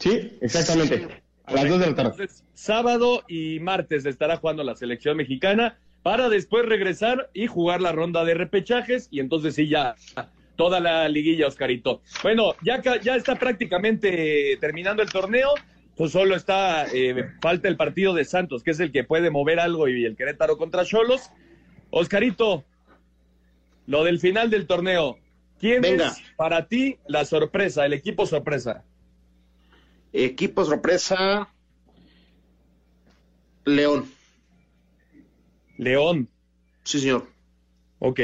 Sí, 0.00 0.36
exactamente. 0.40 1.22
A 1.46 1.52
las 1.54 1.68
dos 1.68 1.80
de 1.80 1.86
la 1.86 1.94
tarde. 1.94 2.10
Entonces, 2.10 2.44
sábado 2.54 3.22
y 3.28 3.60
martes 3.60 4.04
estará 4.04 4.36
jugando 4.36 4.64
la 4.64 4.74
selección 4.74 5.16
mexicana 5.16 5.78
para 6.02 6.28
después 6.28 6.66
regresar 6.66 7.30
y 7.32 7.46
jugar 7.46 7.80
la 7.80 7.92
ronda 7.92 8.24
de 8.24 8.34
repechajes 8.34 9.08
y 9.10 9.20
entonces 9.20 9.54
sí 9.54 9.68
ya 9.68 9.96
toda 10.56 10.80
la 10.80 11.08
liguilla, 11.08 11.46
Oscarito. 11.46 12.00
Bueno, 12.22 12.54
ya, 12.62 12.80
ya 13.00 13.14
está 13.14 13.36
prácticamente 13.36 14.56
terminando 14.60 15.02
el 15.02 15.10
torneo, 15.10 15.50
pues 15.96 16.12
solo 16.12 16.34
está, 16.34 16.86
eh, 16.92 17.30
falta 17.40 17.68
el 17.68 17.76
partido 17.76 18.14
de 18.14 18.24
Santos, 18.24 18.62
que 18.62 18.72
es 18.72 18.80
el 18.80 18.92
que 18.92 19.04
puede 19.04 19.30
mover 19.30 19.60
algo 19.60 19.88
y 19.88 20.04
el 20.04 20.16
Querétaro 20.16 20.56
contra 20.56 20.84
Cholos. 20.84 21.30
Oscarito, 21.90 22.64
lo 23.86 24.04
del 24.04 24.18
final 24.18 24.50
del 24.50 24.66
torneo, 24.66 25.18
¿quién 25.58 25.82
Venga. 25.82 26.08
es 26.08 26.22
para 26.36 26.66
ti 26.66 26.98
la 27.06 27.24
sorpresa, 27.24 27.86
el 27.86 27.92
equipo 27.92 28.26
sorpresa? 28.26 28.84
Equipo 30.18 30.64
sorpresa, 30.64 31.48
León. 33.66 34.06
León. 35.76 36.28
Sí, 36.84 37.00
señor. 37.00 37.26
Ok. 37.98 38.20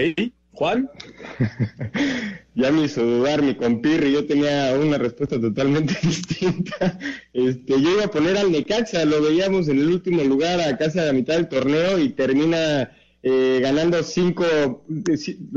Juan. 0.52 0.90
ya 2.54 2.72
me 2.72 2.84
hizo 2.84 3.04
dudar 3.04 3.42
mi 3.42 3.54
compirri, 3.56 4.10
yo 4.10 4.26
tenía 4.26 4.74
una 4.74 4.96
respuesta 4.96 5.38
totalmente 5.38 5.94
distinta. 6.02 6.98
Este, 7.34 7.82
yo 7.82 7.90
iba 7.90 8.04
a 8.04 8.10
poner 8.10 8.38
al 8.38 8.50
Necaxa, 8.50 9.04
lo 9.04 9.20
veíamos 9.20 9.68
en 9.68 9.78
el 9.78 9.88
último 9.88 10.22
lugar 10.24 10.62
a 10.62 10.78
casi 10.78 10.98
a 10.98 11.04
la 11.04 11.12
mitad 11.12 11.34
del 11.34 11.48
torneo 11.48 11.98
y 11.98 12.08
termina 12.10 12.90
eh, 13.22 13.58
ganando 13.60 14.02
cinco, 14.02 14.44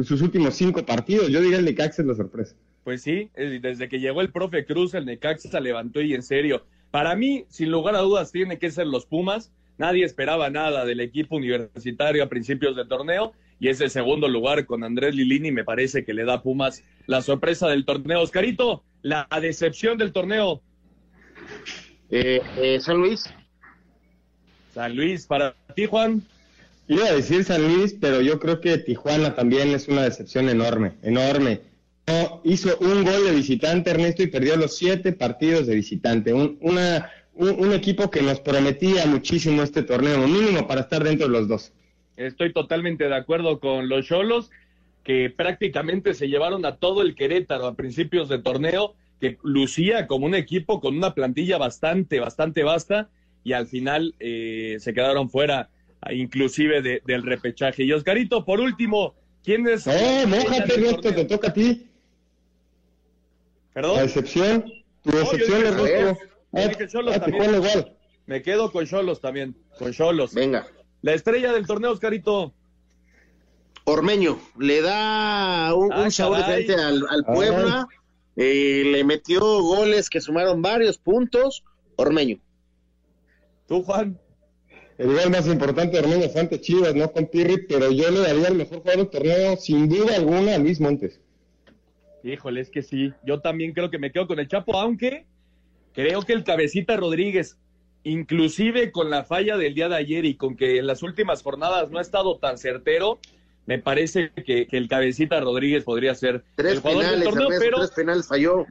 sus 0.03 0.21
últimos 0.21 0.55
cinco 0.55 0.85
partidos. 0.85 1.29
Yo 1.29 1.41
diría 1.41 1.59
el 1.59 1.65
Necaxa 1.65 2.01
es 2.01 2.07
la 2.09 2.15
sorpresa. 2.15 2.55
Pues 2.85 3.01
sí, 3.01 3.31
desde 3.35 3.89
que 3.89 3.99
llegó 3.99 4.21
el 4.21 4.31
profe 4.31 4.63
Cruz, 4.63 4.93
el 4.93 5.07
Necaxa 5.07 5.49
se 5.49 5.59
levantó 5.59 6.01
y 6.01 6.13
en 6.13 6.21
serio. 6.21 6.67
Para 6.91 7.15
mí, 7.15 7.45
sin 7.49 7.71
lugar 7.71 7.95
a 7.95 8.01
dudas, 8.01 8.31
tiene 8.31 8.59
que 8.59 8.69
ser 8.69 8.85
los 8.85 9.07
Pumas. 9.07 9.51
Nadie 9.79 10.05
esperaba 10.05 10.51
nada 10.51 10.85
del 10.85 10.99
equipo 10.99 11.35
universitario 11.35 12.23
a 12.23 12.29
principios 12.29 12.75
del 12.75 12.87
torneo 12.87 13.33
y 13.59 13.69
ese 13.69 13.89
segundo 13.89 14.27
lugar 14.27 14.67
con 14.67 14.83
Andrés 14.83 15.15
Lilini 15.15 15.51
me 15.51 15.63
parece 15.63 16.05
que 16.05 16.13
le 16.13 16.25
da 16.25 16.35
a 16.35 16.43
Pumas 16.43 16.83
la 17.07 17.23
sorpresa 17.23 17.67
del 17.67 17.85
torneo. 17.85 18.21
Oscarito, 18.21 18.83
la 19.01 19.27
decepción 19.41 19.97
del 19.97 20.13
torneo. 20.13 20.61
Eh, 22.11 22.39
eh, 22.57 22.79
San 22.81 22.97
Luis. 22.97 23.33
San 24.75 24.95
Luis, 24.95 25.25
para 25.25 25.55
ti, 25.75 25.87
Juan. 25.87 26.21
Iba 26.87 27.07
a 27.07 27.13
decir 27.13 27.43
San 27.45 27.63
Luis, 27.63 27.97
pero 27.99 28.21
yo 28.21 28.39
creo 28.39 28.61
que 28.61 28.77
Tijuana 28.77 29.33
también 29.33 29.69
es 29.69 29.87
una 29.87 30.03
decepción 30.03 30.49
enorme, 30.49 30.91
enorme. 31.01 31.61
Hizo 32.43 32.77
un 32.79 33.03
gol 33.03 33.23
de 33.25 33.31
visitante, 33.31 33.89
Ernesto, 33.89 34.21
y 34.21 34.27
perdió 34.27 34.55
los 34.55 34.77
siete 34.77 35.13
partidos 35.13 35.65
de 35.65 35.75
visitante. 35.75 36.33
Un, 36.33 36.57
una, 36.61 37.09
un, 37.33 37.49
un, 37.57 37.73
equipo 37.73 38.11
que 38.11 38.21
nos 38.21 38.39
prometía 38.39 39.07
muchísimo 39.07 39.63
este 39.63 39.81
torneo, 39.81 40.27
mínimo 40.27 40.67
para 40.67 40.81
estar 40.81 41.03
dentro 41.03 41.25
de 41.27 41.33
los 41.33 41.47
dos. 41.47 41.73
Estoy 42.15 42.53
totalmente 42.53 43.05
de 43.05 43.15
acuerdo 43.15 43.59
con 43.59 43.89
los 43.89 44.05
Cholos, 44.05 44.51
que 45.03 45.31
prácticamente 45.35 46.13
se 46.13 46.27
llevaron 46.27 46.65
a 46.65 46.75
todo 46.75 47.01
el 47.01 47.15
Querétaro 47.15 47.65
a 47.65 47.75
principios 47.75 48.29
de 48.29 48.39
torneo, 48.39 48.93
que 49.19 49.37
lucía 49.43 50.05
como 50.05 50.27
un 50.27 50.35
equipo 50.35 50.79
con 50.79 50.95
una 50.95 51.13
plantilla 51.15 51.57
bastante, 51.57 52.19
bastante 52.19 52.63
vasta, 52.63 53.09
y 53.43 53.53
al 53.53 53.67
final 53.67 54.13
eh, 54.19 54.77
se 54.79 54.93
quedaron 54.93 55.29
fuera, 55.29 55.69
inclusive 56.11 57.01
del 57.03 57.23
repechaje. 57.23 57.83
Y 57.83 57.91
Oscarito, 57.91 58.45
por 58.45 58.59
último, 58.59 59.15
¿quién 59.43 59.67
es? 59.67 59.87
No, 59.87 59.93
mójate, 60.27 61.13
te 61.13 61.25
toca 61.25 61.47
a 61.49 61.53
ti. 61.53 61.87
¿Perdón? 63.75 63.97
La 63.97 64.03
excepción, 64.03 64.63
tu 65.03 65.09
excepción 65.09 65.65
es 65.65 65.75
Rosco. 65.75 66.17
Ah, 66.53 67.85
Me 68.25 68.41
quedo 68.41 68.71
con 68.71 68.85
Cholos 68.85 69.19
también, 69.19 69.53
con 69.77 69.91
Cholos. 69.91 70.33
Venga. 70.33 70.65
La 71.01 71.13
estrella 71.13 71.51
del 71.51 71.67
torneo, 71.67 71.91
Oscarito. 71.91 72.53
Ormeño, 73.83 74.39
le 74.57 74.81
da 74.81 75.73
un, 75.75 75.91
ah, 75.91 76.09
sabor 76.09 76.37
diferente 76.37 76.73
al, 76.75 77.03
Puebla, 77.25 77.85
eh, 78.37 78.83
le 78.85 79.03
metió 79.03 79.41
goles 79.41 80.09
que 80.09 80.21
sumaron 80.21 80.61
varios 80.61 80.97
puntos. 80.97 81.65
Ormeño. 81.97 82.39
¿Tú, 83.67 83.83
Juan? 83.83 84.17
El 84.97 85.07
gol 85.07 85.31
más 85.31 85.47
importante 85.47 85.97
de 85.97 86.03
Ormeño 86.03 86.29
fue 86.29 86.39
ante 86.39 86.61
Chivas, 86.61 86.95
no 86.95 87.11
con 87.11 87.27
Pirri, 87.27 87.67
pero 87.67 87.91
yo 87.91 88.09
le 88.09 88.21
daría 88.21 88.47
el 88.47 88.55
mejor 88.55 88.79
jugador 88.79 89.01
del 89.01 89.09
torneo, 89.09 89.57
sin 89.57 89.89
duda 89.89 90.15
alguna, 90.15 90.55
a 90.55 90.59
Luis 90.59 90.79
Montes. 90.79 91.19
Híjole, 92.25 92.61
es 92.61 92.71
que 92.71 92.81
sí. 92.81 93.13
Yo 93.23 93.39
también 93.39 93.73
creo 93.73 93.91
que 93.91 93.99
me 93.99 94.11
quedo 94.11 94.25
con 94.25 94.39
el 94.39 94.47
Chapo, 94.47 94.75
aunque 94.77 95.27
creo 95.93 96.23
que 96.23 96.33
el 96.33 96.43
cabecita 96.43 96.97
Rodríguez, 96.97 97.59
inclusive 98.03 98.91
con 98.91 99.11
la 99.11 99.23
falla 99.23 99.57
del 99.57 99.75
día 99.75 99.89
de 99.89 99.95
ayer 99.95 100.25
y 100.25 100.35
con 100.35 100.55
que 100.55 100.79
en 100.79 100.87
las 100.87 101.03
últimas 101.03 101.43
jornadas 101.43 101.91
no 101.91 101.99
ha 101.99 102.01
estado 102.01 102.37
tan 102.39 102.57
certero, 102.57 103.19
me 103.67 103.77
parece 103.77 104.31
que, 104.31 104.67
el 104.71 104.87
cabecita 104.87 105.39
Rodríguez 105.39 105.83
podría 105.83 106.15
ser 106.15 106.43
el 106.57 106.79
jugador 106.79 107.05
del 107.05 107.23
torneo, 107.23 107.47
pero 107.59 107.77
tres 107.77 107.91
penales 107.91 108.27
falló. 108.27 108.65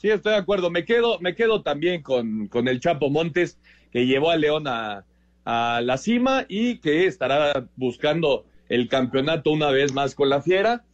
Sí, 0.00 0.10
estoy 0.10 0.32
de 0.32 0.38
acuerdo. 0.38 0.70
Me 0.70 0.84
quedo, 0.84 1.20
me 1.20 1.36
quedo 1.36 1.62
también 1.62 2.02
con, 2.02 2.48
con 2.48 2.66
el 2.66 2.80
Chapo 2.80 3.08
Montes, 3.08 3.58
que 3.92 4.06
llevó 4.06 4.30
a 4.30 4.36
León 4.36 4.66
a, 4.66 5.04
a 5.44 5.80
la 5.80 5.96
cima 5.96 6.44
y 6.48 6.78
que 6.78 7.06
estará 7.06 7.68
buscando 7.76 8.46
el 8.68 8.88
campeonato 8.88 9.52
una 9.52 9.70
vez 9.70 9.92
más 9.92 10.16
con 10.16 10.28
la 10.28 10.42
Fiera. 10.42 10.84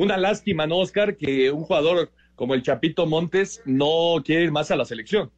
Una 0.00 0.16
lástima, 0.16 0.66
¿no, 0.66 0.78
Oscar? 0.78 1.18
Que 1.18 1.50
un 1.50 1.62
jugador 1.62 2.10
como 2.34 2.54
el 2.54 2.62
Chapito 2.62 3.04
Montes 3.04 3.60
no 3.66 4.22
quiere 4.24 4.44
ir 4.44 4.50
más 4.50 4.70
a 4.70 4.76
la 4.76 4.86
selección. 4.86 5.30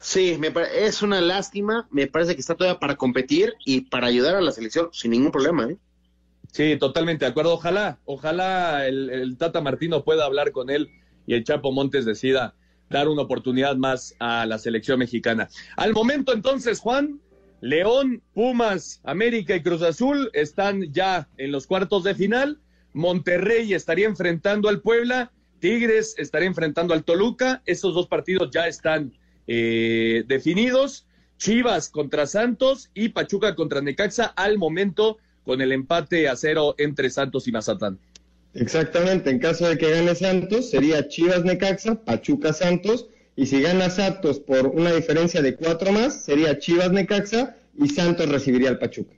Sí, 0.00 0.36
me 0.40 0.52
es 0.74 1.02
una 1.02 1.20
lástima. 1.20 1.86
Me 1.92 2.08
parece 2.08 2.34
que 2.34 2.40
está 2.40 2.56
todavía 2.56 2.80
para 2.80 2.96
competir 2.96 3.54
y 3.64 3.82
para 3.82 4.08
ayudar 4.08 4.34
a 4.34 4.40
la 4.40 4.50
selección 4.50 4.88
sin 4.90 5.12
ningún 5.12 5.30
problema. 5.30 5.70
¿eh? 5.70 5.76
Sí, 6.50 6.76
totalmente 6.80 7.26
de 7.26 7.30
acuerdo. 7.30 7.54
Ojalá, 7.54 8.00
ojalá 8.06 8.88
el, 8.88 9.36
Tata 9.38 9.60
Martino 9.60 10.02
pueda 10.02 10.24
hablar 10.24 10.50
con 10.50 10.68
él 10.68 10.90
y 11.24 11.34
el 11.34 11.44
Chapo 11.44 11.70
Montes 11.70 12.04
decida 12.04 12.56
dar 12.90 13.08
una 13.08 13.22
oportunidad 13.22 13.76
más 13.76 14.16
a 14.18 14.46
la 14.46 14.58
selección 14.58 14.98
mexicana. 14.98 15.48
Al 15.76 15.92
momento 15.92 16.32
entonces, 16.32 16.80
Juan, 16.80 17.20
León, 17.60 18.20
Pumas, 18.34 19.00
América 19.04 19.54
y 19.54 19.62
Cruz 19.62 19.82
Azul 19.82 20.28
están 20.32 20.92
ya 20.92 21.28
en 21.36 21.52
los 21.52 21.68
cuartos 21.68 22.02
de 22.02 22.16
final. 22.16 22.60
Monterrey 22.98 23.72
estaría 23.74 24.06
enfrentando 24.06 24.68
al 24.68 24.80
Puebla 24.80 25.32
Tigres 25.58 26.14
estaría 26.18 26.48
enfrentando 26.48 26.94
al 26.94 27.04
Toluca. 27.04 27.62
Esos 27.66 27.94
dos 27.94 28.06
partidos 28.06 28.50
ya 28.52 28.66
están 28.66 29.12
eh, 29.46 30.24
definidos. 30.26 31.04
Chivas 31.38 31.88
contra 31.88 32.26
Santos 32.26 32.90
y 32.94 33.10
Pachuca 33.10 33.54
contra 33.54 33.80
Necaxa 33.80 34.26
al 34.26 34.58
momento 34.58 35.18
con 35.44 35.60
el 35.60 35.70
empate 35.70 36.28
a 36.28 36.34
cero 36.34 36.74
entre 36.78 37.10
Santos 37.10 37.46
y 37.46 37.52
Mazatán. 37.52 37.98
Exactamente, 38.54 39.30
en 39.30 39.38
caso 39.38 39.68
de 39.68 39.78
que 39.78 39.88
gane 39.88 40.16
Santos 40.16 40.70
sería 40.70 41.06
Chivas 41.06 41.44
Necaxa, 41.44 41.94
Pachuca 42.04 42.52
Santos 42.52 43.06
y 43.36 43.46
si 43.46 43.60
gana 43.60 43.88
Santos 43.88 44.40
por 44.40 44.66
una 44.66 44.92
diferencia 44.92 45.40
de 45.40 45.54
cuatro 45.54 45.92
más 45.92 46.24
sería 46.24 46.58
Chivas 46.58 46.90
Necaxa 46.90 47.54
y 47.78 47.88
Santos 47.88 48.28
recibiría 48.28 48.70
al 48.70 48.80
Pachuca. 48.80 49.14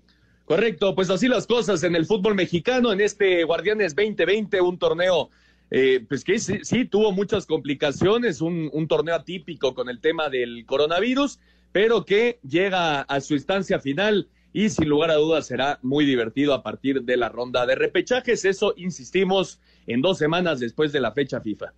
Correcto, 0.50 0.96
pues 0.96 1.08
así 1.10 1.28
las 1.28 1.46
cosas 1.46 1.84
en 1.84 1.94
el 1.94 2.06
fútbol 2.06 2.34
mexicano 2.34 2.92
en 2.92 3.00
este 3.00 3.44
Guardianes 3.44 3.94
2020, 3.94 4.60
un 4.60 4.80
torneo 4.80 5.30
eh, 5.70 6.04
pues 6.08 6.24
que 6.24 6.40
sí, 6.40 6.84
tuvo 6.86 7.12
muchas 7.12 7.46
complicaciones, 7.46 8.40
un, 8.40 8.88
torneo 8.88 9.14
atípico 9.14 9.76
con 9.76 9.88
el 9.88 10.00
tema 10.00 10.28
del 10.28 10.66
coronavirus, 10.66 11.38
pero 11.70 12.04
que 12.04 12.40
llega 12.42 13.02
a 13.02 13.20
su 13.20 13.34
instancia 13.34 13.78
final 13.78 14.26
y 14.52 14.70
sin 14.70 14.88
lugar 14.88 15.12
a 15.12 15.18
dudas 15.18 15.46
será 15.46 15.78
muy 15.82 16.04
divertido 16.04 16.52
a 16.52 16.64
partir 16.64 17.02
de 17.04 17.16
la 17.16 17.28
ronda 17.28 17.64
de 17.64 17.76
repechajes. 17.76 18.44
Eso, 18.44 18.74
insistimos, 18.76 19.60
en 19.86 20.02
dos 20.02 20.18
semanas 20.18 20.58
después 20.58 20.90
de 20.90 20.98
la 20.98 21.12
fecha 21.12 21.40
FIFA. 21.40 21.74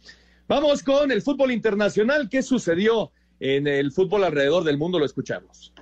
Vamos 0.49 0.83
con 0.83 1.13
el 1.13 1.21
fútbol 1.21 1.53
internacional. 1.53 2.31
¿Qué 2.31 2.43
sucedió 2.43 3.13
en 3.39 3.67
el 3.67 3.93
fútbol 3.93 4.25
alrededor 4.25 4.65
del 4.65 4.79
mundo? 4.79 4.99
Lo 4.99 5.05
escuchamos. 5.05 5.75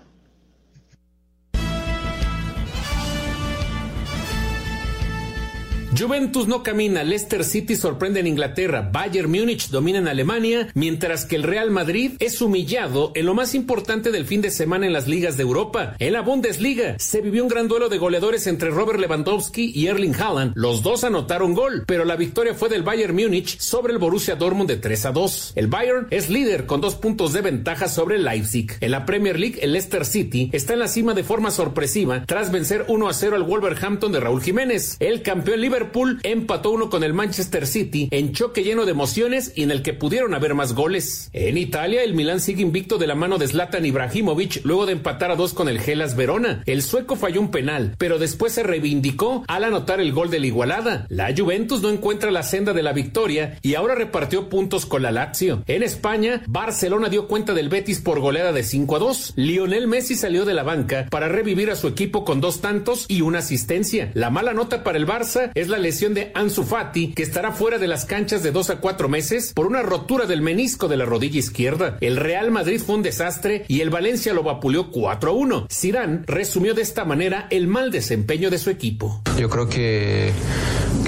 Juventus 6.00 6.48
no 6.48 6.62
camina, 6.62 7.04
Leicester 7.04 7.44
City 7.44 7.76
sorprende 7.76 8.20
en 8.20 8.26
Inglaterra, 8.26 8.88
Bayern 8.90 9.30
Múnich 9.30 9.68
domina 9.68 9.98
en 9.98 10.08
Alemania, 10.08 10.68
mientras 10.72 11.26
que 11.26 11.36
el 11.36 11.42
Real 11.42 11.70
Madrid 11.70 12.12
es 12.20 12.40
humillado 12.40 13.12
en 13.14 13.26
lo 13.26 13.34
más 13.34 13.54
importante 13.54 14.10
del 14.10 14.24
fin 14.24 14.40
de 14.40 14.50
semana 14.50 14.86
en 14.86 14.94
las 14.94 15.08
ligas 15.08 15.36
de 15.36 15.42
Europa. 15.42 15.96
En 15.98 16.14
la 16.14 16.22
Bundesliga 16.22 16.96
se 16.98 17.20
vivió 17.20 17.42
un 17.42 17.50
gran 17.50 17.68
duelo 17.68 17.90
de 17.90 17.98
goleadores 17.98 18.46
entre 18.46 18.70
Robert 18.70 18.98
Lewandowski 18.98 19.72
y 19.74 19.88
Erling 19.88 20.14
Haaland. 20.14 20.52
Los 20.54 20.82
dos 20.82 21.04
anotaron 21.04 21.52
gol, 21.52 21.84
pero 21.86 22.06
la 22.06 22.16
victoria 22.16 22.54
fue 22.54 22.70
del 22.70 22.82
Bayern 22.82 23.14
Múnich 23.14 23.58
sobre 23.58 23.92
el 23.92 23.98
Borussia 23.98 24.36
Dortmund 24.36 24.70
de 24.70 24.78
3 24.78 25.04
a 25.04 25.12
2. 25.12 25.52
El 25.56 25.66
Bayern 25.66 26.06
es 26.08 26.30
líder 26.30 26.64
con 26.64 26.80
dos 26.80 26.94
puntos 26.94 27.34
de 27.34 27.42
ventaja 27.42 27.88
sobre 27.88 28.18
Leipzig. 28.18 28.72
En 28.80 28.92
la 28.92 29.04
Premier 29.04 29.38
League, 29.38 29.58
el 29.60 29.72
Leicester 29.72 30.06
City 30.06 30.48
está 30.54 30.72
en 30.72 30.78
la 30.78 30.88
cima 30.88 31.12
de 31.12 31.24
forma 31.24 31.50
sorpresiva 31.50 32.24
tras 32.24 32.50
vencer 32.50 32.86
1 32.88 33.06
a 33.06 33.12
0 33.12 33.36
al 33.36 33.42
Wolverhampton 33.42 34.12
de 34.12 34.20
Raúl 34.20 34.40
Jiménez. 34.40 34.96
El 34.98 35.20
campeón 35.20 35.60
Liverpool 35.60 35.89
Liverpool 35.90 36.20
empató 36.22 36.70
uno 36.70 36.88
con 36.88 37.02
el 37.02 37.14
Manchester 37.14 37.66
City 37.66 38.08
en 38.12 38.32
choque 38.32 38.62
lleno 38.62 38.84
de 38.84 38.92
emociones 38.92 39.52
y 39.56 39.64
en 39.64 39.72
el 39.72 39.82
que 39.82 39.92
pudieron 39.92 40.34
haber 40.34 40.54
más 40.54 40.72
goles. 40.72 41.30
En 41.32 41.58
Italia, 41.58 42.04
el 42.04 42.14
Milán 42.14 42.40
sigue 42.40 42.62
invicto 42.62 42.96
de 42.96 43.08
la 43.08 43.16
mano 43.16 43.38
de 43.38 43.48
Zlatan 43.48 43.84
Ibrahimovic 43.84 44.60
luego 44.64 44.86
de 44.86 44.92
empatar 44.92 45.32
a 45.32 45.36
dos 45.36 45.52
con 45.52 45.68
el 45.68 45.80
Gelas 45.80 46.14
Verona. 46.14 46.62
El 46.66 46.82
sueco 46.82 47.16
falló 47.16 47.40
un 47.40 47.50
penal, 47.50 47.96
pero 47.98 48.18
después 48.18 48.52
se 48.52 48.62
reivindicó 48.62 49.44
al 49.48 49.64
anotar 49.64 50.00
el 50.00 50.12
gol 50.12 50.30
de 50.30 50.38
la 50.38 50.46
igualada. 50.46 51.06
La 51.08 51.34
Juventus 51.36 51.82
no 51.82 51.90
encuentra 51.90 52.30
la 52.30 52.44
senda 52.44 52.72
de 52.72 52.84
la 52.84 52.92
victoria 52.92 53.58
y 53.62 53.74
ahora 53.74 53.96
repartió 53.96 54.48
puntos 54.48 54.86
con 54.86 55.02
la 55.02 55.10
Lazio. 55.10 55.64
En 55.66 55.82
España, 55.82 56.42
Barcelona 56.46 57.08
dio 57.08 57.26
cuenta 57.26 57.52
del 57.52 57.68
Betis 57.68 58.00
por 58.00 58.20
goleada 58.20 58.52
de 58.52 58.62
5 58.62 58.94
a 58.94 58.98
2. 59.00 59.32
Lionel 59.34 59.88
Messi 59.88 60.14
salió 60.14 60.44
de 60.44 60.54
la 60.54 60.62
banca 60.62 61.08
para 61.10 61.28
revivir 61.28 61.68
a 61.70 61.76
su 61.76 61.88
equipo 61.88 62.24
con 62.24 62.40
dos 62.40 62.60
tantos 62.60 63.06
y 63.08 63.22
una 63.22 63.40
asistencia. 63.40 64.12
La 64.14 64.30
mala 64.30 64.54
nota 64.54 64.84
para 64.84 64.96
el 64.96 65.06
Barça 65.06 65.50
es 65.54 65.68
la 65.68 65.79
lesión 65.80 66.14
de 66.14 66.30
Ansu 66.34 66.64
Fati, 66.64 67.12
que 67.12 67.22
estará 67.22 67.52
fuera 67.52 67.78
de 67.78 67.88
las 67.88 68.04
canchas 68.04 68.42
de 68.42 68.52
dos 68.52 68.70
a 68.70 68.76
cuatro 68.76 69.08
meses 69.08 69.52
por 69.54 69.66
una 69.66 69.82
rotura 69.82 70.26
del 70.26 70.42
menisco 70.42 70.88
de 70.88 70.96
la 70.96 71.04
rodilla 71.04 71.38
izquierda. 71.38 71.96
El 72.00 72.16
Real 72.16 72.50
Madrid 72.50 72.80
fue 72.84 72.96
un 72.96 73.02
desastre 73.02 73.64
y 73.68 73.80
el 73.80 73.90
Valencia 73.90 74.32
lo 74.32 74.42
vapuleó 74.42 74.90
4 74.90 75.30
a 75.30 75.34
1. 75.34 75.66
Zidane 75.70 76.22
resumió 76.26 76.74
de 76.74 76.82
esta 76.82 77.04
manera 77.04 77.46
el 77.50 77.66
mal 77.66 77.90
desempeño 77.90 78.50
de 78.50 78.58
su 78.58 78.70
equipo. 78.70 79.22
Yo 79.38 79.48
creo 79.48 79.68
que 79.68 80.32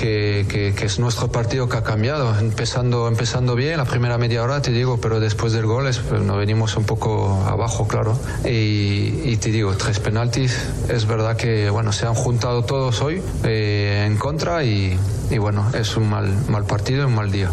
que, 0.02 0.74
es 0.82 0.98
nuestro 0.98 1.30
partido 1.30 1.68
que 1.68 1.76
ha 1.76 1.82
cambiado. 1.82 2.38
Empezando, 2.38 3.08
empezando 3.08 3.54
bien, 3.54 3.78
la 3.78 3.85
primera 3.85 4.18
media 4.18 4.42
hora 4.42 4.61
te 4.62 4.72
digo, 4.72 5.00
pero 5.00 5.20
después 5.20 5.52
del 5.52 5.66
gol 5.66 5.90
pues, 6.08 6.22
nos 6.22 6.37
venimos 6.37 6.76
un 6.76 6.85
poco 6.85 7.42
abajo, 7.46 7.87
claro. 7.87 8.18
Y, 8.44 9.37
te 9.37 9.50
digo, 9.50 9.74
tres 9.76 9.98
penaltis. 10.00 10.56
Es 10.88 11.06
verdad 11.06 11.37
que 11.37 11.70
bueno, 11.70 11.92
se 11.92 12.06
han 12.06 12.14
juntado 12.14 12.64
todos 12.64 13.00
hoy 13.00 13.22
eh, 13.44 14.04
en 14.06 14.16
contra 14.16 14.51
y, 14.60 14.98
y 15.30 15.38
bueno, 15.38 15.70
es 15.74 15.96
un 15.96 16.10
mal, 16.10 16.28
mal 16.48 16.64
partido 16.64 17.06
un 17.06 17.14
mal 17.14 17.30
día. 17.30 17.50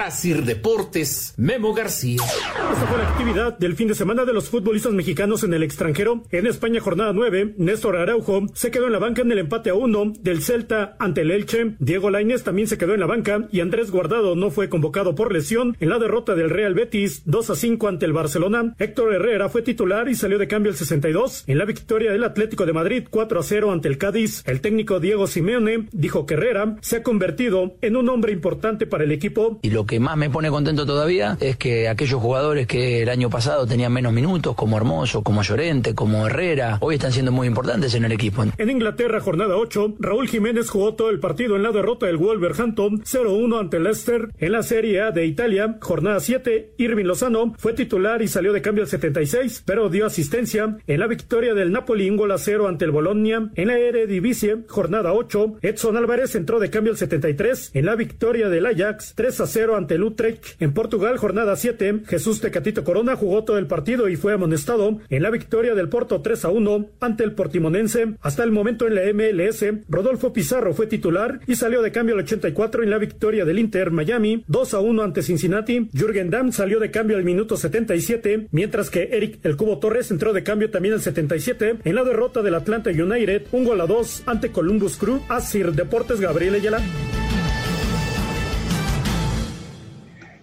Para 0.00 0.12
Sir 0.12 0.44
Deportes, 0.44 1.34
Memo 1.36 1.74
García. 1.74 2.22
Esta 2.22 2.86
fue 2.86 2.96
la 2.96 3.10
actividad 3.10 3.58
del 3.58 3.76
fin 3.76 3.86
de 3.86 3.94
semana 3.94 4.24
de 4.24 4.32
los 4.32 4.48
futbolistas 4.48 4.94
mexicanos 4.94 5.44
en 5.44 5.52
el 5.52 5.62
extranjero. 5.62 6.22
En 6.30 6.46
España, 6.46 6.80
jornada 6.80 7.12
9, 7.12 7.56
Néstor 7.58 7.96
Araujo 7.96 8.46
se 8.54 8.70
quedó 8.70 8.86
en 8.86 8.92
la 8.92 8.98
banca 8.98 9.20
en 9.20 9.30
el 9.30 9.40
empate 9.40 9.68
a 9.68 9.74
1 9.74 10.14
del 10.20 10.40
Celta 10.40 10.96
ante 10.98 11.20
el 11.20 11.30
Elche. 11.30 11.76
Diego 11.80 12.08
Lainez 12.08 12.44
también 12.44 12.66
se 12.66 12.78
quedó 12.78 12.94
en 12.94 13.00
la 13.00 13.06
banca 13.06 13.46
y 13.52 13.60
Andrés 13.60 13.90
Guardado 13.90 14.36
no 14.36 14.50
fue 14.50 14.70
convocado 14.70 15.14
por 15.14 15.34
lesión 15.34 15.76
en 15.80 15.90
la 15.90 15.98
derrota 15.98 16.34
del 16.34 16.48
Real 16.48 16.72
Betis 16.72 17.20
2 17.26 17.50
a 17.50 17.54
5 17.54 17.86
ante 17.86 18.06
el 18.06 18.14
Barcelona. 18.14 18.74
Héctor 18.78 19.12
Herrera 19.12 19.50
fue 19.50 19.60
titular 19.60 20.08
y 20.08 20.14
salió 20.14 20.38
de 20.38 20.48
cambio 20.48 20.70
el 20.70 20.78
62. 20.78 21.44
En 21.46 21.58
la 21.58 21.66
victoria 21.66 22.10
del 22.10 22.24
Atlético 22.24 22.64
de 22.64 22.72
Madrid 22.72 23.06
4 23.10 23.38
a 23.38 23.42
0 23.42 23.70
ante 23.70 23.88
el 23.88 23.98
Cádiz, 23.98 24.44
el 24.46 24.62
técnico 24.62 24.98
Diego 24.98 25.26
Simeone 25.26 25.88
dijo 25.92 26.24
que 26.24 26.32
Herrera 26.32 26.76
se 26.80 26.96
ha 26.96 27.02
convertido 27.02 27.76
en 27.82 27.96
un 27.96 28.08
hombre 28.08 28.32
importante 28.32 28.86
para 28.86 29.04
el 29.04 29.12
equipo 29.12 29.60
lo 29.70 29.86
que 29.90 29.98
más 29.98 30.16
me 30.16 30.30
pone 30.30 30.50
contento 30.50 30.86
todavía 30.86 31.36
es 31.40 31.56
que 31.56 31.88
aquellos 31.88 32.20
jugadores 32.20 32.68
que 32.68 33.02
el 33.02 33.08
año 33.08 33.28
pasado 33.28 33.66
tenían 33.66 33.92
menos 33.92 34.12
minutos, 34.12 34.54
como 34.54 34.76
Hermoso, 34.76 35.24
como 35.24 35.42
Llorente, 35.42 35.96
como 35.96 36.28
Herrera, 36.28 36.78
hoy 36.80 36.94
están 36.94 37.10
siendo 37.10 37.32
muy 37.32 37.48
importantes 37.48 37.92
en 37.96 38.04
el 38.04 38.12
equipo. 38.12 38.44
En 38.56 38.70
Inglaterra, 38.70 39.18
jornada 39.18 39.56
8, 39.56 39.96
Raúl 39.98 40.28
Jiménez 40.28 40.70
jugó 40.70 40.94
todo 40.94 41.10
el 41.10 41.18
partido 41.18 41.56
en 41.56 41.64
la 41.64 41.72
derrota 41.72 42.06
del 42.06 42.18
Wolverhampton 42.18 43.02
0-1 43.02 43.58
ante 43.58 43.80
Leicester. 43.80 44.28
En 44.38 44.52
la 44.52 44.62
Serie 44.62 45.02
A 45.02 45.10
de 45.10 45.26
Italia, 45.26 45.76
jornada 45.80 46.20
7, 46.20 46.74
Irving 46.78 47.06
Lozano 47.06 47.54
fue 47.58 47.72
titular 47.72 48.22
y 48.22 48.28
salió 48.28 48.52
de 48.52 48.62
cambio 48.62 48.84
al 48.84 48.90
76, 48.90 49.64
pero 49.66 49.88
dio 49.88 50.06
asistencia 50.06 50.78
en 50.86 51.00
la 51.00 51.08
victoria 51.08 51.52
del 51.52 51.72
Napoli 51.72 52.08
un 52.08 52.16
gol 52.16 52.30
a 52.30 52.38
0 52.38 52.68
ante 52.68 52.84
el 52.84 52.92
Bologna. 52.92 53.50
En 53.56 53.66
la 53.66 53.76
Eredivisie, 53.76 54.58
jornada 54.68 55.12
8, 55.14 55.56
Edson 55.62 55.96
Álvarez 55.96 56.36
entró 56.36 56.60
de 56.60 56.70
cambio 56.70 56.92
al 56.92 56.96
73 56.96 57.72
en 57.74 57.86
la 57.86 57.96
victoria 57.96 58.48
del 58.48 58.66
Ajax 58.66 59.14
3 59.16 59.40
a 59.40 59.46
0 59.48 59.79
ante 59.79 59.79
el 59.88 60.02
Utrecht. 60.02 60.60
En 60.60 60.72
Portugal, 60.72 61.16
jornada 61.18 61.56
7, 61.56 62.02
Jesús 62.06 62.40
Tecatito 62.40 62.84
Corona 62.84 63.16
jugó 63.16 63.44
todo 63.44 63.58
el 63.58 63.66
partido 63.66 64.08
y 64.08 64.16
fue 64.16 64.32
amonestado 64.32 64.98
en 65.08 65.22
la 65.22 65.30
victoria 65.30 65.74
del 65.74 65.88
Porto 65.88 66.20
3 66.20 66.44
a 66.44 66.48
1 66.50 66.86
ante 67.00 67.24
el 67.24 67.32
Portimonense. 67.32 68.14
Hasta 68.20 68.44
el 68.44 68.52
momento 68.52 68.86
en 68.86 68.94
la 68.94 69.02
MLS, 69.12 69.64
Rodolfo 69.88 70.32
Pizarro 70.32 70.74
fue 70.74 70.86
titular 70.86 71.40
y 71.46 71.56
salió 71.56 71.82
de 71.82 71.92
cambio 71.92 72.14
al 72.14 72.22
84 72.22 72.82
en 72.82 72.90
la 72.90 72.98
victoria 72.98 73.44
del 73.44 73.58
Inter 73.58 73.90
Miami 73.90 74.44
2 74.46 74.74
a 74.74 74.80
1 74.80 75.02
ante 75.02 75.22
Cincinnati. 75.22 75.88
Jürgen 75.92 76.30
Damm 76.30 76.52
salió 76.52 76.80
de 76.80 76.90
cambio 76.90 77.16
al 77.16 77.24
minuto 77.24 77.56
77, 77.56 78.48
mientras 78.50 78.90
que 78.90 79.10
Eric 79.12 79.38
El 79.42 79.56
Cubo 79.56 79.78
Torres 79.78 80.10
entró 80.10 80.32
de 80.32 80.42
cambio 80.42 80.70
también 80.70 80.94
al 80.94 81.00
77 81.00 81.76
en 81.84 81.94
la 81.94 82.04
derrota 82.04 82.42
del 82.42 82.54
Atlanta 82.54 82.90
United, 82.90 83.46
un 83.52 83.64
gol 83.64 83.80
a 83.80 83.86
2 83.86 84.24
ante 84.26 84.50
Columbus 84.50 84.96
Crew. 84.96 85.20
Asir 85.28 85.72
Deportes 85.72 86.20
Gabriel 86.20 86.54
Ayala. 86.54 86.80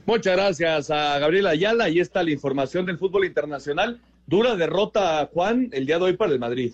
Muchas 0.07 0.37
gracias 0.37 0.89
a 0.89 1.19
Gabriel 1.19 1.47
Ayala. 1.47 1.83
Ahí 1.83 1.99
está 1.99 2.23
la 2.23 2.31
información 2.31 2.85
del 2.85 2.97
fútbol 2.97 3.25
internacional. 3.25 3.99
Dura 4.25 4.55
derrota, 4.55 5.29
Juan, 5.33 5.67
el 5.73 5.85
día 5.85 5.97
de 5.97 6.05
hoy 6.05 6.13
para 6.15 6.31
el 6.31 6.39
Madrid. 6.39 6.71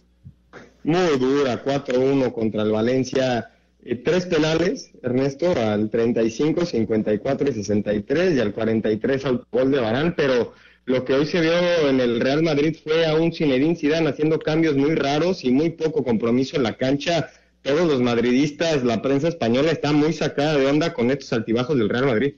Muy 0.83 1.17
dura, 1.17 1.63
4-1 1.65 2.31
contra 2.31 2.61
el 2.61 2.71
Valencia. 2.71 3.49
Eh, 3.83 3.95
tres 3.95 4.27
penales, 4.27 4.91
Ernesto, 5.01 5.51
al 5.59 5.89
35, 5.89 6.63
54 6.63 7.49
y 7.49 7.53
63 7.53 8.35
y 8.35 8.39
al 8.39 8.53
43 8.53 9.25
al 9.25 9.43
gol 9.51 9.71
de 9.71 9.79
Barán, 9.79 10.13
pero 10.15 10.53
lo 10.85 11.03
que 11.03 11.13
hoy 11.15 11.25
se 11.25 11.41
vio 11.41 11.89
en 11.89 12.01
el 12.01 12.19
Real 12.19 12.43
Madrid 12.43 12.77
fue 12.83 13.07
a 13.07 13.15
un 13.15 13.33
Zinedine 13.33 13.75
Zidane 13.75 14.09
haciendo 14.09 14.37
cambios 14.37 14.75
muy 14.75 14.93
raros 14.93 15.43
y 15.43 15.49
muy 15.49 15.71
poco 15.71 16.03
compromiso 16.03 16.57
en 16.57 16.63
la 16.63 16.77
cancha. 16.77 17.31
Todos 17.63 17.87
los 17.87 17.99
madridistas, 17.99 18.83
la 18.83 19.01
prensa 19.01 19.27
española 19.27 19.71
está 19.71 19.91
muy 19.91 20.13
sacada 20.13 20.55
de 20.55 20.67
onda 20.67 20.93
con 20.93 21.09
estos 21.09 21.33
altibajos 21.33 21.79
del 21.79 21.89
Real 21.89 22.05
Madrid. 22.05 22.35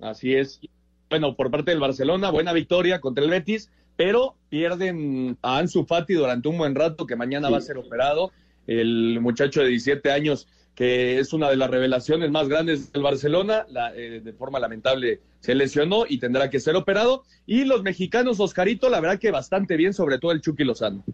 Así 0.00 0.34
es. 0.34 0.60
Bueno, 1.08 1.34
por 1.34 1.50
parte 1.50 1.72
del 1.72 1.80
Barcelona, 1.80 2.30
buena 2.30 2.52
victoria 2.52 3.00
contra 3.00 3.24
el 3.24 3.30
Betis, 3.30 3.70
pero 3.96 4.36
pierden 4.48 5.36
a 5.42 5.58
Ansu 5.58 5.84
Fati 5.84 6.14
durante 6.14 6.48
un 6.48 6.56
buen 6.56 6.74
rato, 6.74 7.06
que 7.06 7.16
mañana 7.16 7.50
va 7.50 7.58
a 7.58 7.62
ser 7.62 7.76
operado. 7.78 8.32
El 8.66 9.18
muchacho 9.20 9.60
de 9.60 9.68
17 9.68 10.10
años, 10.12 10.46
que 10.74 11.18
es 11.18 11.32
una 11.32 11.50
de 11.50 11.56
las 11.56 11.68
revelaciones 11.68 12.30
más 12.30 12.48
grandes 12.48 12.92
del 12.92 13.02
Barcelona, 13.02 13.66
la, 13.68 13.94
eh, 13.94 14.20
de 14.22 14.32
forma 14.32 14.60
lamentable 14.60 15.20
se 15.40 15.54
lesionó 15.54 16.04
y 16.08 16.18
tendrá 16.18 16.48
que 16.48 16.60
ser 16.60 16.76
operado. 16.76 17.24
Y 17.46 17.64
los 17.64 17.82
mexicanos, 17.82 18.38
Oscarito, 18.40 18.88
la 18.88 19.00
verdad 19.00 19.18
que 19.18 19.30
bastante 19.30 19.76
bien, 19.76 19.92
sobre 19.92 20.18
todo 20.18 20.32
el 20.32 20.40
Chucky 20.40 20.64
Lozano. 20.64 21.04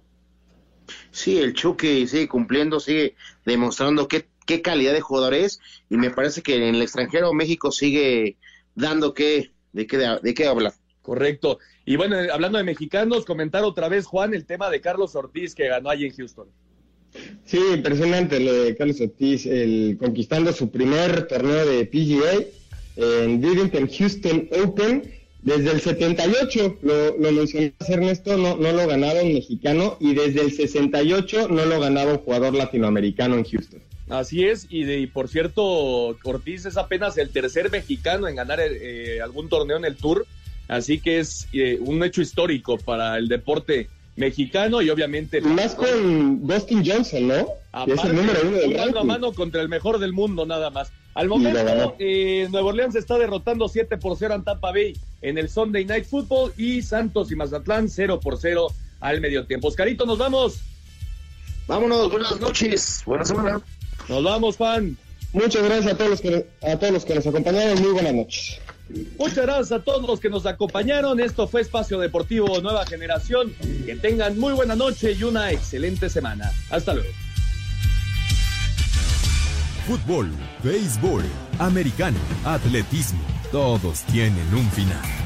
Sí, 1.11 1.38
el 1.38 1.55
Chucky 1.55 2.07
sigue 2.07 2.29
cumpliendo, 2.29 2.79
sigue 2.79 3.14
demostrando 3.44 4.07
qué, 4.07 4.29
qué 4.44 4.62
calidad 4.62 4.92
de 4.92 5.01
jugador 5.01 5.35
es 5.35 5.61
y 5.90 5.96
me 5.96 6.11
parece 6.11 6.42
que 6.42 6.57
en 6.57 6.75
el 6.75 6.83
extranjero 6.83 7.33
México 7.33 7.72
sigue 7.72 8.37
dando 8.77 9.12
que, 9.12 9.51
de 9.73 9.87
qué, 9.87 9.99
de 10.23 10.35
qué 10.35 10.47
hablar. 10.47 10.75
Correcto. 11.03 11.59
Y 11.85 11.97
bueno, 11.97 12.17
hablando 12.33 12.59
de 12.59 12.65
mexicanos, 12.65 13.25
comentar 13.25 13.65
otra 13.65 13.89
vez, 13.89 14.07
Juan, 14.07 14.35
el 14.35 14.45
tema 14.45 14.71
de 14.71 14.81
Carlos 14.81 15.15
Ortiz 15.15 15.55
que 15.55 15.69
ganó 15.69 15.91
allí 15.91 16.07
en 16.07 16.15
Houston. 16.15 16.49
Sí, 17.45 17.59
impresionante 17.75 18.41
lo 18.41 18.53
de 18.53 18.77
Carlos 18.77 19.01
Ortiz, 19.01 19.47
el, 19.47 19.97
conquistando 19.99 20.53
su 20.53 20.71
primer 20.71 21.27
torneo 21.29 21.65
de 21.65 21.87
PGA 21.87 22.45
en 22.97 23.41
Bridgington 23.41 23.89
Houston 23.89 24.49
Open. 24.65 25.12
Desde 25.43 25.71
el 25.71 25.81
78, 25.81 26.79
lo, 26.83 27.17
lo 27.19 27.33
mencionaste 27.33 27.93
Ernesto, 27.93 28.37
no, 28.37 28.57
no 28.57 28.73
lo 28.73 28.89
ganaba 28.89 29.23
un 29.23 29.33
mexicano 29.33 29.97
y 30.01 30.12
desde 30.12 30.41
el 30.41 30.51
68 30.51 31.49
no 31.49 31.67
lo 31.67 31.79
ganaba 31.79 32.15
un 32.15 32.19
jugador 32.19 32.55
latinoamericano 32.55 33.37
en 33.37 33.45
Houston. 33.45 33.81
Así 34.09 34.45
es, 34.45 34.66
y, 34.71 34.85
de, 34.85 35.01
y 35.01 35.07
por 35.07 35.29
cierto, 35.29 36.16
Ortiz 36.23 36.64
es 36.64 36.77
apenas 36.77 37.19
el 37.19 37.31
tercer 37.31 37.71
mexicano 37.71 38.29
en 38.29 38.37
ganar 38.37 38.61
eh, 38.61 39.21
algún 39.21 39.49
torneo 39.49 39.77
en 39.77 39.85
el 39.85 39.97
Tour, 39.97 40.27
así 40.69 41.01
que 41.01 41.19
es 41.19 41.49
eh, 41.53 41.79
un 41.81 42.03
hecho 42.05 42.23
histórico 42.23 42.79
para 42.79 43.19
el 43.19 43.27
deporte 43.27 43.88
mexicano 44.14 44.81
y 44.81 44.90
obviamente... 44.90 45.40
Más 45.40 45.75
con 45.75 46.47
Dustin 46.47 46.85
Johnson, 46.87 47.29
¿no? 47.29 47.49
Que 47.85 47.92
es 47.92 48.05
el 48.05 48.16
número 48.16 48.40
uno 48.47 48.57
del 48.57 48.77
mano 48.77 49.01
a 49.01 49.05
mano 49.05 49.33
contra 49.33 49.61
el 49.61 49.69
mejor 49.69 49.99
del 49.99 50.12
mundo, 50.12 50.47
nada 50.47 50.71
más. 50.71 50.92
Al 51.14 51.29
momento, 51.29 51.97
eh, 51.99 52.47
Nuevo 52.51 52.69
Orleans 52.69 52.95
está 52.95 53.19
derrotando 53.19 53.69
7 53.69 53.97
por 53.97 54.16
0 54.16 54.35
a 54.35 54.42
Tampa 54.42 54.71
Bay 54.71 54.95
en 55.23 55.38
el 55.38 55.49
Sunday 55.49 55.85
Night 55.85 56.05
Football 56.05 56.53
y 56.57 56.83
Santos 56.83 57.33
y 57.33 57.37
Mazatlán 57.37 57.88
0 57.88 58.21
por 58.21 58.38
0 58.38 58.69
al 59.01 59.21
medio 59.21 59.47
tiempo. 59.47 59.69
Oscarito, 59.69 60.07
nos 60.07 60.19
vamos. 60.19 60.61
Vámonos, 61.66 62.11
buenas 62.11 62.38
noches, 62.38 63.03
buena 63.05 63.25
semana. 63.25 63.61
Nos 64.09 64.23
vamos, 64.23 64.57
Juan. 64.57 64.97
Muchas 65.33 65.62
gracias 65.64 65.95
a 65.95 65.97
todos 65.97 66.11
los 66.11 66.21
que, 66.21 66.47
a 66.62 66.77
todos 66.77 66.92
los 66.92 67.05
que 67.05 67.14
nos 67.14 67.27
acompañaron. 67.27 67.81
Muy 67.83 67.92
buenas 67.92 68.14
noches. 68.14 68.61
Muchas 69.19 69.38
gracias 69.38 69.73
a 69.73 69.83
todos 69.83 70.07
los 70.07 70.21
que 70.21 70.31
nos 70.31 70.47
acompañaron. 70.47 71.21
Esto 71.21 71.49
fue 71.49 71.61
Espacio 71.61 71.99
Deportivo 71.99 72.61
Nueva 72.61 72.87
Generación. 72.87 73.53
Que 73.85 73.97
tengan 73.97 74.38
muy 74.38 74.53
buena 74.55 74.77
noche 74.77 75.12
y 75.12 75.23
una 75.25 75.51
excelente 75.51 76.09
semana. 76.09 76.53
Hasta 76.71 76.95
luego. 76.95 77.11
Fútbol, 79.87 80.31
béisbol, 80.64 81.23
americano, 81.59 82.19
atletismo, 82.45 83.21
todos 83.53 84.03
tienen 84.03 84.53
un 84.53 84.69
final. 84.73 85.26